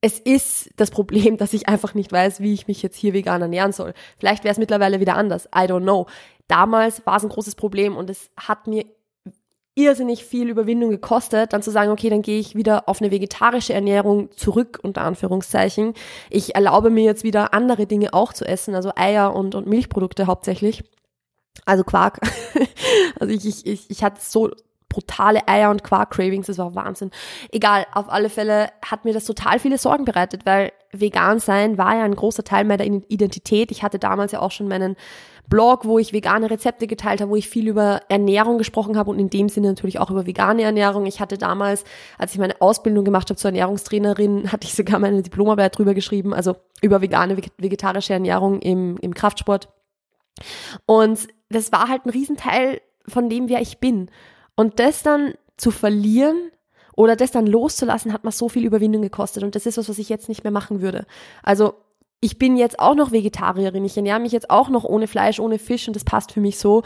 es 0.00 0.18
ist 0.18 0.70
das 0.76 0.90
Problem, 0.90 1.36
dass 1.38 1.54
ich 1.54 1.68
einfach 1.68 1.94
nicht 1.94 2.12
weiß, 2.12 2.40
wie 2.40 2.52
ich 2.52 2.68
mich 2.68 2.82
jetzt 2.82 2.96
hier 2.96 3.14
vegan 3.14 3.40
ernähren 3.40 3.72
soll. 3.72 3.94
Vielleicht 4.18 4.44
wäre 4.44 4.52
es 4.52 4.58
mittlerweile 4.58 5.00
wieder 5.00 5.16
anders. 5.16 5.46
I 5.46 5.60
don't 5.60 5.82
know. 5.82 6.06
Damals 6.48 7.06
war 7.06 7.16
es 7.16 7.22
ein 7.22 7.30
großes 7.30 7.54
Problem 7.54 7.96
und 7.96 8.10
es 8.10 8.30
hat 8.36 8.66
mir 8.66 8.84
irrsinnig 9.74 10.24
viel 10.24 10.48
Überwindung 10.48 10.90
gekostet, 10.90 11.52
dann 11.52 11.62
zu 11.62 11.70
sagen, 11.70 11.90
okay, 11.90 12.10
dann 12.10 12.22
gehe 12.22 12.38
ich 12.38 12.54
wieder 12.54 12.88
auf 12.88 13.00
eine 13.00 13.10
vegetarische 13.10 13.72
Ernährung 13.72 14.30
zurück, 14.32 14.78
unter 14.82 15.02
Anführungszeichen. 15.02 15.94
Ich 16.28 16.54
erlaube 16.54 16.90
mir 16.90 17.04
jetzt 17.04 17.24
wieder 17.24 17.54
andere 17.54 17.86
Dinge 17.86 18.12
auch 18.12 18.32
zu 18.32 18.44
essen, 18.44 18.74
also 18.74 18.92
Eier 18.94 19.34
und, 19.34 19.54
und 19.54 19.66
Milchprodukte 19.66 20.26
hauptsächlich. 20.26 20.84
Also 21.64 21.84
Quark. 21.84 22.20
also 23.20 23.32
ich, 23.32 23.46
ich, 23.46 23.66
ich, 23.66 23.90
ich 23.90 24.04
hatte 24.04 24.20
so 24.20 24.50
brutale 24.92 25.48
Eier- 25.48 25.70
und 25.70 25.82
Quark-Cravings, 25.82 26.46
das 26.46 26.58
war 26.58 26.74
Wahnsinn. 26.74 27.10
Egal, 27.50 27.86
auf 27.92 28.10
alle 28.10 28.28
Fälle 28.28 28.68
hat 28.84 29.04
mir 29.04 29.14
das 29.14 29.24
total 29.24 29.58
viele 29.58 29.78
Sorgen 29.78 30.04
bereitet, 30.04 30.44
weil 30.44 30.72
vegan 30.92 31.40
sein 31.40 31.78
war 31.78 31.96
ja 31.96 32.04
ein 32.04 32.14
großer 32.14 32.44
Teil 32.44 32.64
meiner 32.64 32.84
Identität. 32.84 33.70
Ich 33.70 33.82
hatte 33.82 33.98
damals 33.98 34.32
ja 34.32 34.40
auch 34.40 34.50
schon 34.50 34.68
meinen 34.68 34.96
Blog, 35.48 35.84
wo 35.86 35.98
ich 35.98 36.12
vegane 36.12 36.50
Rezepte 36.50 36.86
geteilt 36.86 37.20
habe, 37.20 37.30
wo 37.30 37.36
ich 37.36 37.48
viel 37.48 37.68
über 37.68 38.02
Ernährung 38.08 38.58
gesprochen 38.58 38.96
habe 38.96 39.10
und 39.10 39.18
in 39.18 39.30
dem 39.30 39.48
Sinne 39.48 39.68
natürlich 39.68 39.98
auch 39.98 40.10
über 40.10 40.26
vegane 40.26 40.62
Ernährung. 40.62 41.06
Ich 41.06 41.20
hatte 41.20 41.38
damals, 41.38 41.84
als 42.18 42.32
ich 42.32 42.38
meine 42.38 42.60
Ausbildung 42.60 43.04
gemacht 43.04 43.28
habe 43.28 43.36
zur 43.36 43.50
Ernährungstrainerin, 43.50 44.52
hatte 44.52 44.66
ich 44.66 44.74
sogar 44.74 44.98
meine 44.98 45.22
Diplomarbeit 45.22 45.76
drüber 45.76 45.94
geschrieben, 45.94 46.32
also 46.32 46.56
über 46.80 47.00
vegane, 47.00 47.36
vegetarische 47.58 48.12
Ernährung 48.12 48.60
im, 48.60 48.98
im 48.98 49.14
Kraftsport. 49.14 49.68
Und 50.86 51.28
das 51.48 51.72
war 51.72 51.88
halt 51.88 52.06
ein 52.06 52.10
Riesenteil 52.10 52.80
von 53.08 53.28
dem, 53.28 53.48
wer 53.48 53.60
ich 53.60 53.78
bin. 53.78 54.10
Und 54.62 54.78
das 54.78 55.02
dann 55.02 55.34
zu 55.56 55.72
verlieren 55.72 56.52
oder 56.94 57.16
das 57.16 57.32
dann 57.32 57.48
loszulassen, 57.48 58.12
hat 58.12 58.22
mir 58.22 58.30
so 58.30 58.48
viel 58.48 58.64
Überwindung 58.64 59.02
gekostet. 59.02 59.42
Und 59.42 59.56
das 59.56 59.66
ist 59.66 59.76
was, 59.76 59.88
was 59.88 59.98
ich 59.98 60.08
jetzt 60.08 60.28
nicht 60.28 60.44
mehr 60.44 60.52
machen 60.52 60.80
würde. 60.80 61.04
Also 61.42 61.74
ich 62.20 62.38
bin 62.38 62.56
jetzt 62.56 62.78
auch 62.78 62.94
noch 62.94 63.10
Vegetarierin. 63.10 63.84
Ich 63.84 63.96
ernähre 63.96 64.20
mich 64.20 64.30
jetzt 64.30 64.50
auch 64.50 64.68
noch 64.68 64.84
ohne 64.84 65.08
Fleisch, 65.08 65.40
ohne 65.40 65.58
Fisch 65.58 65.88
und 65.88 65.96
das 65.96 66.04
passt 66.04 66.30
für 66.30 66.40
mich 66.40 66.60
so. 66.60 66.84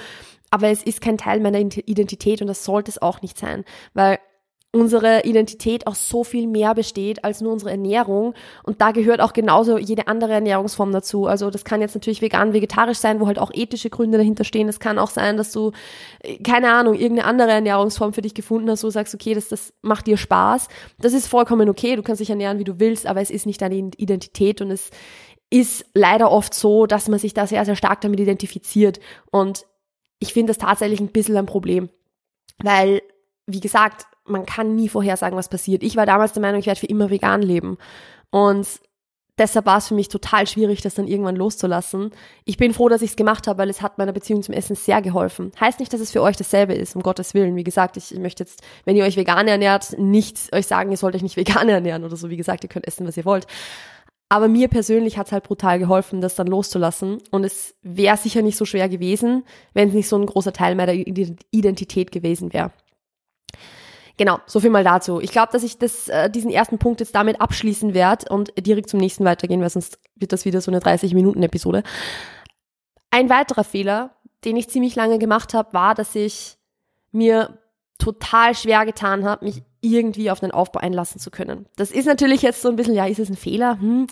Aber 0.48 0.68
es 0.68 0.82
ist 0.82 1.02
kein 1.02 1.18
Teil 1.18 1.38
meiner 1.38 1.58
Identität 1.58 2.40
und 2.40 2.46
das 2.46 2.64
sollte 2.64 2.90
es 2.90 3.02
auch 3.02 3.20
nicht 3.20 3.36
sein. 3.36 3.62
Weil 3.92 4.20
unsere 4.76 5.22
Identität 5.24 5.86
auch 5.86 5.94
so 5.94 6.22
viel 6.22 6.46
mehr 6.46 6.74
besteht 6.74 7.24
als 7.24 7.40
nur 7.40 7.52
unsere 7.52 7.70
Ernährung. 7.70 8.34
Und 8.62 8.80
da 8.82 8.90
gehört 8.90 9.20
auch 9.20 9.32
genauso 9.32 9.78
jede 9.78 10.06
andere 10.06 10.32
Ernährungsform 10.32 10.92
dazu. 10.92 11.26
Also 11.26 11.50
das 11.50 11.64
kann 11.64 11.80
jetzt 11.80 11.94
natürlich 11.94 12.20
vegan, 12.20 12.52
vegetarisch 12.52 12.98
sein, 12.98 13.18
wo 13.18 13.26
halt 13.26 13.38
auch 13.38 13.50
ethische 13.54 13.88
Gründe 13.88 14.18
dahinter 14.18 14.44
stehen. 14.44 14.66
Das 14.66 14.78
kann 14.78 14.98
auch 14.98 15.10
sein, 15.10 15.38
dass 15.38 15.50
du, 15.50 15.72
äh, 16.20 16.36
keine 16.38 16.72
Ahnung, 16.72 16.94
irgendeine 16.94 17.26
andere 17.26 17.50
Ernährungsform 17.52 18.12
für 18.12 18.22
dich 18.22 18.34
gefunden 18.34 18.70
hast, 18.70 18.82
wo 18.82 18.88
du 18.88 18.92
sagst, 18.92 19.14
okay, 19.14 19.32
das, 19.34 19.48
das 19.48 19.72
macht 19.80 20.06
dir 20.06 20.18
Spaß. 20.18 20.68
Das 20.98 21.14
ist 21.14 21.26
vollkommen 21.26 21.68
okay. 21.70 21.96
Du 21.96 22.02
kannst 22.02 22.20
dich 22.20 22.30
ernähren, 22.30 22.58
wie 22.58 22.64
du 22.64 22.78
willst, 22.78 23.06
aber 23.06 23.22
es 23.22 23.30
ist 23.30 23.46
nicht 23.46 23.62
deine 23.62 23.76
Identität 23.96 24.60
und 24.60 24.70
es 24.70 24.90
ist 25.48 25.86
leider 25.94 26.30
oft 26.30 26.52
so, 26.54 26.86
dass 26.86 27.08
man 27.08 27.18
sich 27.18 27.32
da 27.32 27.46
sehr, 27.46 27.64
sehr 27.64 27.76
stark 27.76 28.00
damit 28.02 28.20
identifiziert. 28.20 29.00
Und 29.30 29.64
ich 30.18 30.32
finde 30.32 30.50
das 30.50 30.58
tatsächlich 30.58 31.00
ein 31.00 31.12
bisschen 31.12 31.36
ein 31.36 31.46
Problem. 31.46 31.88
Weil, 32.58 33.02
wie 33.46 33.60
gesagt, 33.60 34.06
man 34.24 34.44
kann 34.44 34.74
nie 34.74 34.88
vorhersagen, 34.88 35.38
was 35.38 35.48
passiert. 35.48 35.82
Ich 35.82 35.96
war 35.96 36.06
damals 36.06 36.32
der 36.32 36.42
Meinung, 36.42 36.60
ich 36.60 36.66
werde 36.66 36.80
für 36.80 36.86
immer 36.86 37.10
vegan 37.10 37.42
leben. 37.42 37.78
Und 38.30 38.66
deshalb 39.38 39.66
war 39.66 39.78
es 39.78 39.88
für 39.88 39.94
mich 39.94 40.08
total 40.08 40.46
schwierig, 40.46 40.82
das 40.82 40.94
dann 40.94 41.06
irgendwann 41.06 41.36
loszulassen. 41.36 42.10
Ich 42.44 42.56
bin 42.56 42.74
froh, 42.74 42.88
dass 42.88 43.02
ich 43.02 43.10
es 43.10 43.16
gemacht 43.16 43.46
habe, 43.46 43.58
weil 43.58 43.70
es 43.70 43.82
hat 43.82 43.98
meiner 43.98 44.12
Beziehung 44.12 44.42
zum 44.42 44.54
Essen 44.54 44.74
sehr 44.74 45.00
geholfen. 45.02 45.52
Heißt 45.60 45.78
nicht, 45.78 45.92
dass 45.92 46.00
es 46.00 46.10
für 46.10 46.22
euch 46.22 46.36
dasselbe 46.36 46.74
ist, 46.74 46.96
um 46.96 47.02
Gottes 47.02 47.34
Willen. 47.34 47.56
Wie 47.56 47.64
gesagt, 47.64 47.96
ich 47.96 48.12
möchte 48.18 48.42
jetzt, 48.42 48.62
wenn 48.84 48.96
ihr 48.96 49.04
euch 49.04 49.16
vegan 49.16 49.46
ernährt, 49.46 49.96
nicht 49.98 50.52
euch 50.52 50.66
sagen, 50.66 50.90
ihr 50.90 50.96
sollt 50.96 51.14
euch 51.14 51.22
nicht 51.22 51.36
vegan 51.36 51.68
ernähren 51.68 52.04
oder 52.04 52.16
so. 52.16 52.30
Wie 52.30 52.36
gesagt, 52.36 52.64
ihr 52.64 52.68
könnt 52.68 52.86
essen, 52.86 53.06
was 53.06 53.16
ihr 53.16 53.24
wollt. 53.24 53.46
Aber 54.28 54.48
mir 54.48 54.66
persönlich 54.66 55.18
hat 55.18 55.26
es 55.26 55.32
halt 55.32 55.44
brutal 55.44 55.78
geholfen, 55.78 56.20
das 56.20 56.34
dann 56.34 56.48
loszulassen. 56.48 57.22
Und 57.30 57.44
es 57.44 57.76
wäre 57.82 58.16
sicher 58.16 58.42
nicht 58.42 58.56
so 58.56 58.64
schwer 58.64 58.88
gewesen, 58.88 59.44
wenn 59.72 59.88
es 59.88 59.94
nicht 59.94 60.08
so 60.08 60.16
ein 60.16 60.26
großer 60.26 60.52
Teil 60.52 60.74
meiner 60.74 60.94
Identität 60.94 62.10
gewesen 62.10 62.52
wäre. 62.52 62.72
Genau, 64.18 64.38
so 64.46 64.60
viel 64.60 64.70
mal 64.70 64.84
dazu. 64.84 65.20
Ich 65.20 65.30
glaube, 65.30 65.52
dass 65.52 65.62
ich 65.62 65.78
das, 65.78 66.08
äh, 66.08 66.30
diesen 66.30 66.50
ersten 66.50 66.78
Punkt 66.78 67.00
jetzt 67.00 67.14
damit 67.14 67.40
abschließen 67.40 67.92
werde 67.92 68.26
und 68.30 68.52
direkt 68.58 68.88
zum 68.88 68.98
nächsten 68.98 69.24
weitergehen, 69.24 69.60
weil 69.60 69.70
sonst 69.70 69.98
wird 70.14 70.32
das 70.32 70.44
wieder 70.46 70.60
so 70.60 70.70
eine 70.70 70.80
30-Minuten-Episode. 70.80 71.82
Ein 73.10 73.28
weiterer 73.28 73.64
Fehler, 73.64 74.16
den 74.44 74.56
ich 74.56 74.68
ziemlich 74.68 74.94
lange 74.94 75.18
gemacht 75.18 75.52
habe, 75.52 75.74
war, 75.74 75.94
dass 75.94 76.14
ich 76.14 76.56
mir 77.12 77.58
total 77.98 78.54
schwer 78.54 78.86
getan 78.86 79.24
habe, 79.24 79.44
mich 79.44 79.62
irgendwie 79.80 80.30
auf 80.30 80.40
den 80.40 80.50
Aufbau 80.50 80.80
einlassen 80.80 81.20
zu 81.20 81.30
können. 81.30 81.66
Das 81.76 81.90
ist 81.90 82.06
natürlich 82.06 82.42
jetzt 82.42 82.62
so 82.62 82.68
ein 82.68 82.76
bisschen, 82.76 82.94
ja, 82.94 83.06
ist 83.06 83.18
es 83.18 83.28
ein 83.28 83.36
Fehler? 83.36 83.78
Hm. 83.80 84.06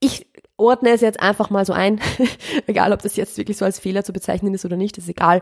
Ich 0.00 0.26
ordne 0.56 0.90
es 0.90 1.00
jetzt 1.00 1.20
einfach 1.20 1.50
mal 1.50 1.64
so 1.64 1.72
ein, 1.72 2.00
egal 2.66 2.92
ob 2.92 3.02
das 3.02 3.16
jetzt 3.16 3.38
wirklich 3.38 3.56
so 3.56 3.64
als 3.64 3.78
Fehler 3.78 4.04
zu 4.04 4.12
bezeichnen 4.12 4.54
ist 4.54 4.64
oder 4.64 4.76
nicht, 4.76 4.98
ist 4.98 5.08
egal. 5.08 5.40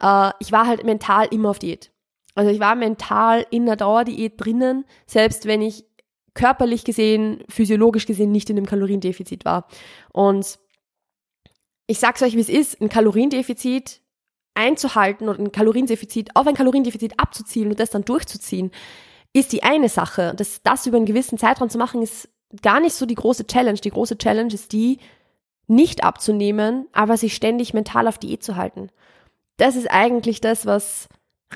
Äh, 0.00 0.30
ich 0.40 0.52
war 0.52 0.66
halt 0.66 0.84
mental 0.84 1.26
immer 1.30 1.50
auf 1.50 1.58
Diät. 1.58 1.90
Also 2.38 2.52
ich 2.52 2.60
war 2.60 2.76
mental 2.76 3.44
in 3.50 3.66
der 3.66 3.74
Dauerdiät 3.74 4.34
drinnen, 4.36 4.84
selbst 5.06 5.46
wenn 5.46 5.60
ich 5.60 5.84
körperlich 6.34 6.84
gesehen, 6.84 7.42
physiologisch 7.48 8.06
gesehen 8.06 8.30
nicht 8.30 8.48
in 8.48 8.56
einem 8.56 8.66
Kaloriendefizit 8.66 9.44
war. 9.44 9.66
Und 10.12 10.60
ich 11.88 11.98
sag's 11.98 12.22
euch, 12.22 12.36
wie 12.36 12.40
es 12.40 12.48
ist, 12.48 12.80
ein 12.80 12.88
Kaloriendefizit 12.88 14.02
einzuhalten 14.54 15.28
oder 15.28 15.40
ein 15.40 15.50
Kaloriendefizit 15.50 16.36
auf 16.36 16.46
ein 16.46 16.54
Kaloriendefizit 16.54 17.18
abzuzielen 17.18 17.70
und 17.70 17.80
das 17.80 17.90
dann 17.90 18.04
durchzuziehen, 18.04 18.70
ist 19.32 19.52
die 19.52 19.64
eine 19.64 19.88
Sache. 19.88 20.32
Das, 20.36 20.62
das 20.62 20.86
über 20.86 20.98
einen 20.98 21.06
gewissen 21.06 21.38
Zeitraum 21.38 21.70
zu 21.70 21.78
machen, 21.78 22.02
ist 22.02 22.28
gar 22.62 22.78
nicht 22.78 22.94
so 22.94 23.04
die 23.04 23.16
große 23.16 23.48
Challenge. 23.48 23.80
Die 23.80 23.90
große 23.90 24.16
Challenge 24.16 24.54
ist 24.54 24.70
die, 24.70 24.98
nicht 25.66 26.04
abzunehmen, 26.04 26.86
aber 26.92 27.16
sich 27.16 27.34
ständig 27.34 27.74
mental 27.74 28.06
auf 28.06 28.18
Diät 28.18 28.44
zu 28.44 28.54
halten. 28.54 28.90
Das 29.56 29.74
ist 29.74 29.90
eigentlich 29.90 30.40
das, 30.40 30.66
was 30.66 31.08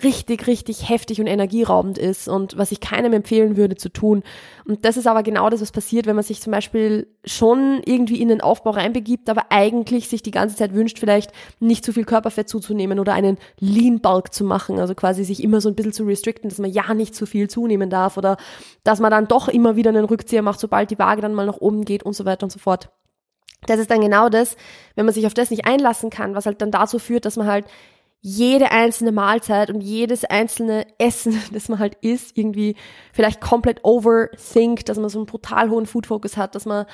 richtig, 0.03 0.47
richtig 0.47 0.89
heftig 0.89 1.21
und 1.21 1.27
energieraubend 1.27 1.99
ist 1.99 2.27
und 2.27 2.57
was 2.57 2.73
ich 2.73 2.81
keinem 2.81 3.13
empfehlen 3.13 3.59
würde 3.59 3.77
zu 3.77 3.91
tun. 3.91 4.23
Und 4.65 4.87
das 4.87 4.97
ist 4.97 5.07
aber 5.07 5.23
genau 5.23 5.51
das, 5.51 5.61
was 5.61 5.71
passiert, 5.71 6.07
wenn 6.07 6.17
man 6.17 6.25
sich 6.25 6.41
zum 6.41 6.51
Beispiel 6.51 7.09
schon 7.25 7.83
irgendwie 7.85 8.23
in 8.23 8.29
den 8.29 8.41
Aufbau 8.41 8.71
reinbegibt, 8.71 9.29
aber 9.29 9.47
eigentlich 9.51 10.09
sich 10.09 10.23
die 10.23 10.31
ganze 10.31 10.57
Zeit 10.57 10.73
wünscht, 10.73 10.99
vielleicht 10.99 11.33
nicht 11.61 11.85
zu 11.85 11.93
viel 11.93 12.07
Körperfett 12.07 12.49
zuzunehmen 12.49 13.01
oder 13.01 13.13
einen 13.13 13.37
Lean 13.59 14.01
Bulk 14.01 14.33
zu 14.33 14.45
machen, 14.45 14.79
also 14.79 14.95
quasi 14.95 15.25
sich 15.25 15.43
immer 15.43 15.61
so 15.61 15.69
ein 15.69 15.75
bisschen 15.75 15.93
zu 15.93 16.05
restricten, 16.05 16.49
dass 16.49 16.59
man 16.59 16.71
ja 16.71 16.95
nicht 16.95 17.15
zu 17.15 17.27
viel 17.27 17.51
zunehmen 17.51 17.91
darf 17.91 18.17
oder 18.17 18.39
dass 18.85 18.99
man 18.99 19.11
dann 19.11 19.29
doch 19.29 19.49
immer 19.49 19.77
wieder 19.77 19.91
einen 19.91 20.07
Rückzieher 20.07 20.43
macht, 20.43 20.59
sobald 20.59 20.91
die 20.91 20.99
Waage 20.99 21.21
dann 21.21 21.35
mal 21.35 21.47
nach 21.47 21.61
oben 21.61 21.85
geht 21.85 22.03
und 22.03 22.15
so 22.15 22.25
weiter 22.25 22.45
und 22.45 22.51
so 22.51 22.59
fort. 22.59 22.91
Das 23.67 23.79
ist 23.79 23.91
dann 23.91 24.01
genau 24.01 24.29
das, 24.29 24.57
wenn 24.97 25.05
man 25.05 25.15
sich 25.15 25.27
auf 25.27 25.35
das 25.35 25.51
nicht 25.51 25.67
einlassen 25.67 26.11
kann, 26.11 26.35
was 26.35 26.47
halt 26.47 26.61
dann 26.63 26.73
dazu 26.73 26.99
führt, 26.99 27.25
dass 27.25 27.37
man 27.37 27.47
halt 27.47 27.67
jede 28.25 28.71
einzelne 28.71 29.11
Mahlzeit 29.11 29.69
und 29.69 29.81
jedes 29.81 30.25
einzelne 30.25 30.87
Essen, 30.99 31.43
das 31.53 31.69
man 31.69 31.79
halt 31.79 31.97
isst, 32.01 32.39
irgendwie 32.39 32.77
vielleicht 33.13 33.41
komplett 33.41 33.85
overthinkt, 33.85 34.89
dass 34.89 34.99
man 34.99 35.11
so 35.11 35.19
einen 35.19 35.27
brutal 35.27 35.69
hohen 35.69 35.87
Food-Focus 35.87 36.37
hat, 36.37 36.55
dass 36.55 36.65
man 36.65 36.87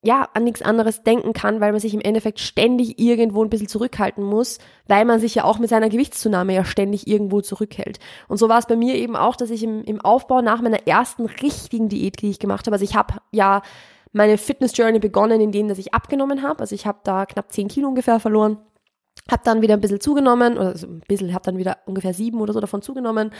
ja 0.00 0.28
an 0.32 0.44
nichts 0.44 0.62
anderes 0.62 1.02
denken 1.02 1.32
kann, 1.32 1.60
weil 1.60 1.72
man 1.72 1.80
sich 1.80 1.92
im 1.92 2.00
Endeffekt 2.00 2.38
ständig 2.38 3.00
irgendwo 3.00 3.42
ein 3.42 3.50
bisschen 3.50 3.66
zurückhalten 3.66 4.22
muss, 4.22 4.58
weil 4.86 5.04
man 5.04 5.18
sich 5.18 5.34
ja 5.34 5.42
auch 5.42 5.58
mit 5.58 5.68
seiner 5.68 5.88
Gewichtszunahme 5.88 6.54
ja 6.54 6.64
ständig 6.64 7.08
irgendwo 7.08 7.40
zurückhält. 7.40 7.98
Und 8.28 8.36
so 8.36 8.48
war 8.48 8.60
es 8.60 8.66
bei 8.66 8.76
mir 8.76 8.94
eben 8.94 9.16
auch, 9.16 9.34
dass 9.34 9.50
ich 9.50 9.64
im, 9.64 9.82
im 9.82 10.00
Aufbau 10.00 10.40
nach 10.40 10.62
meiner 10.62 10.86
ersten 10.86 11.26
richtigen 11.26 11.88
Diät, 11.88 12.22
die 12.22 12.30
ich 12.30 12.38
gemacht 12.38 12.66
habe, 12.66 12.74
also 12.74 12.84
ich 12.84 12.94
habe 12.94 13.14
ja 13.32 13.62
meine 14.12 14.38
Fitness-Journey 14.38 15.00
begonnen, 15.00 15.40
indem 15.40 15.68
dass 15.68 15.78
ich 15.78 15.92
abgenommen 15.92 16.42
habe, 16.42 16.60
also 16.60 16.76
ich 16.76 16.86
habe 16.86 17.00
da 17.02 17.26
knapp 17.26 17.52
10 17.52 17.66
Kilo 17.66 17.88
ungefähr 17.88 18.20
verloren 18.20 18.58
hab 19.30 19.44
dann 19.44 19.62
wieder 19.62 19.74
ein 19.74 19.80
bisschen 19.80 20.00
zugenommen, 20.00 20.56
oder 20.56 20.76
so 20.76 20.86
ein 20.86 21.00
bisschen, 21.06 21.34
hab 21.34 21.42
dann 21.42 21.58
wieder 21.58 21.78
ungefähr 21.86 22.14
sieben 22.14 22.40
oder 22.40 22.52
so 22.52 22.60
davon 22.60 22.82
zugenommen. 22.82 23.30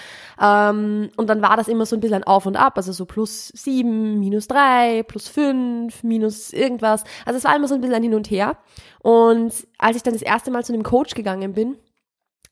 Ähm, 0.41 1.11
und 1.17 1.29
dann 1.29 1.43
war 1.43 1.57
das 1.57 1.69
immer 1.69 1.87
so 1.87 1.97
ein 1.97 2.01
bisschen 2.01 2.17
ein 2.17 2.25
Auf 2.25 2.47
und 2.47 2.57
Ab, 2.57 2.77
also 2.77 2.93
so 2.93 3.07
plus 3.07 3.49
sieben, 3.49 4.19
minus 4.19 4.49
drei, 4.49 5.03
plus 5.05 5.29
fünf, 5.29 6.03
minus 6.03 6.53
irgendwas. 6.53 7.05
Also 7.25 7.39
es 7.39 7.45
war 7.45 7.57
immer 7.57 7.69
so 7.69 7.75
ein 7.75 7.81
bisschen 7.81 7.97
ein 7.97 8.03
Hin 8.03 8.15
und 8.15 8.31
Her. 8.31 8.59
Und 9.01 9.53
als 9.79 9.97
ich 9.97 10.03
dann 10.03 10.13
das 10.13 10.23
erste 10.23 10.51
Mal 10.51 10.65
zu 10.65 10.73
einem 10.73 10.83
Coach 10.83 11.15
gegangen 11.15 11.55
bin, 11.55 11.77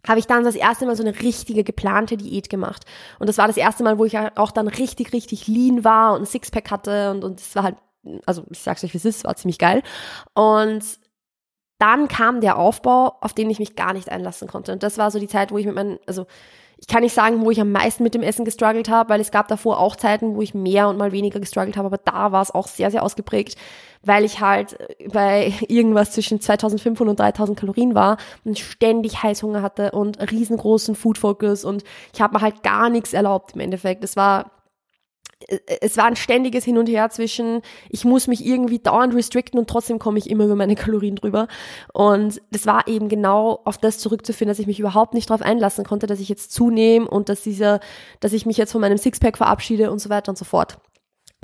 habe 0.07 0.21
ich 0.21 0.27
dann 0.27 0.45
das 0.45 0.55
erste 0.55 0.87
Mal 0.87 0.97
so 0.97 1.03
eine 1.03 1.21
richtige 1.21 1.65
geplante 1.65 2.17
Diät 2.17 2.49
gemacht. 2.49 2.85
Und 3.19 3.29
das 3.29 3.39
war 3.39 3.49
das 3.49 3.57
erste 3.57 3.83
Mal, 3.83 3.99
wo 3.99 4.05
ich 4.05 4.17
auch 4.19 4.53
dann 4.53 4.69
richtig, 4.69 5.13
richtig 5.13 5.49
lean 5.49 5.85
war 5.85 6.15
und 6.15 6.23
ein 6.23 6.27
Sixpack 6.27 6.71
hatte 6.71 7.11
und, 7.11 7.25
und 7.25 7.41
es 7.41 7.55
war 7.57 7.65
halt, 7.65 7.77
also 8.25 8.45
ich 8.51 8.61
sag's 8.61 8.85
euch, 8.85 8.95
wie 8.95 8.99
es 8.99 9.05
ist, 9.05 9.25
war 9.25 9.35
ziemlich 9.37 9.59
geil. 9.59 9.83
Und 10.35 10.85
dann 11.79 12.09
kam 12.09 12.41
der 12.41 12.59
Aufbau, 12.59 13.17
auf 13.21 13.35
den 13.35 13.51
ich 13.51 13.59
mich 13.59 13.77
gar 13.77 13.93
nicht 13.93 14.11
einlassen 14.11 14.49
konnte. 14.49 14.73
Und 14.73 14.83
das 14.83 14.99
war 14.99 15.11
so 15.11 15.19
die 15.19 15.29
Zeit, 15.29 15.53
wo 15.53 15.59
ich 15.59 15.67
mit 15.67 15.75
meinen, 15.75 15.99
also 16.07 16.27
ich 16.79 16.87
kann 16.87 17.03
nicht 17.03 17.15
sagen, 17.15 17.43
wo 17.43 17.51
ich 17.51 17.61
am 17.61 17.73
meisten 17.73 18.03
mit 18.03 18.15
dem 18.15 18.23
Essen 18.23 18.45
gestruggelt 18.45 18.91
habe, 18.91 19.09
weil 19.09 19.21
es 19.21 19.31
gab 19.31 19.49
davor 19.49 19.81
auch 19.81 19.97
Zeiten, 19.97 20.37
wo 20.37 20.43
ich 20.43 20.55
mehr 20.55 20.89
und 20.89 20.99
mal 20.99 21.11
weniger 21.11 21.41
gestruggelt 21.41 21.77
habe, 21.77 21.87
aber 21.87 21.99
da 21.99 22.33
war 22.33 22.43
es 22.43 22.51
auch 22.51 22.69
sehr, 22.69 22.91
sehr 22.91 23.03
ausgeprägt, 23.03 23.57
weil 24.03 24.25
ich 24.25 24.41
halt 24.41 24.77
bei 25.11 25.55
irgendwas 25.69 26.13
zwischen 26.13 26.41
2500 26.41 27.11
und 27.11 27.21
3000 27.21 27.59
Kalorien 27.59 27.95
war 27.95 28.19
und 28.45 28.59
ständig 28.59 29.23
Heißhunger 29.23 29.63
hatte 29.63 29.93
und 29.93 30.19
riesengroßen 30.31 30.95
Food 30.95 31.17
Focus 31.17 31.65
und 31.65 31.83
ich 32.13 32.21
habe 32.21 32.35
mir 32.35 32.43
halt 32.43 32.63
gar 32.63 32.91
nichts 32.91 33.15
erlaubt 33.15 33.55
im 33.55 33.61
Endeffekt. 33.61 34.05
Es 34.05 34.17
war 34.17 34.51
es 35.81 35.97
war 35.97 36.07
ein 36.07 36.17
ständiges 36.17 36.65
Hin 36.65 36.79
und 36.79 36.89
Her 36.89 37.11
zwischen, 37.11 37.61
ich 37.91 38.05
muss 38.05 38.27
mich 38.27 38.45
irgendwie 38.45 38.79
dauernd 38.79 39.15
restricten 39.15 39.59
und 39.59 39.69
trotzdem 39.69 39.99
komme 39.99 40.19
ich 40.19 40.31
immer 40.31 40.45
über 40.45 40.57
meine 40.57 40.75
Kalorien 40.77 41.17
drüber. 41.17 41.47
Und 41.93 42.41
das 42.51 42.67
war 42.67 42.89
eben 42.89 43.09
genau 43.09 43.61
auf 43.65 43.79
das 43.79 43.99
zurückzuführen, 43.99 44.49
dass 44.49 44.59
ich 44.59 44.67
mich 44.67 44.81
überhaupt 44.81 45.15
nicht 45.15 45.29
darauf 45.29 45.43
einlassen 45.43 45.85
konnte, 45.85 46.07
dass 46.07 46.21
ich 46.21 46.29
jetzt 46.29 46.53
zunehme 46.53 47.07
und 47.07 47.29
dass 47.29 47.43
dieser, 47.43 47.81
dass 48.21 48.33
ich 48.33 48.47
mich 48.47 48.57
jetzt 48.57 48.73
von 48.73 48.81
meinem 48.81 48.99
Sixpack 48.99 49.37
verabschiede 49.37 49.91
und 49.91 49.99
so 49.99 50.09
weiter 50.09 50.31
und 50.31 50.39
so 50.39 50.45
fort. 50.45 50.79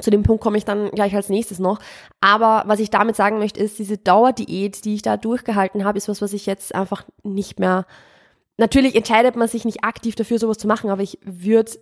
Zu 0.01 0.11
dem 0.11 0.23
Punkt 0.23 0.43
komme 0.43 0.57
ich 0.57 0.65
dann 0.65 0.91
gleich 0.91 1.15
als 1.15 1.29
nächstes 1.29 1.59
noch. 1.59 1.79
Aber 2.21 2.65
was 2.67 2.81
ich 2.81 2.89
damit 2.89 3.15
sagen 3.15 3.39
möchte, 3.39 3.61
ist, 3.61 3.79
diese 3.79 3.99
Dauerdiät, 3.99 4.85
die 4.87 4.95
ich 4.95 5.03
da 5.03 5.19
durchgehalten 5.19 5.85
habe, 5.85 5.99
ist 5.99 6.09
was, 6.09 6.23
was 6.23 6.33
ich 6.33 6.47
jetzt 6.47 6.75
einfach 6.75 7.05
nicht 7.23 7.61
mehr. 7.61 7.87
Natürlich 8.57 8.97
entscheidet 8.97 9.37
man 9.37 9.49
sich 9.49 9.65
nicht 9.67 9.85
aktiv 9.85 10.15
dafür, 10.15 10.39
sowas 10.39 10.59
zu 10.59 10.67
machen, 10.67 10.89
aber 10.89 11.03
ich 11.03 11.19
würde 11.23 11.73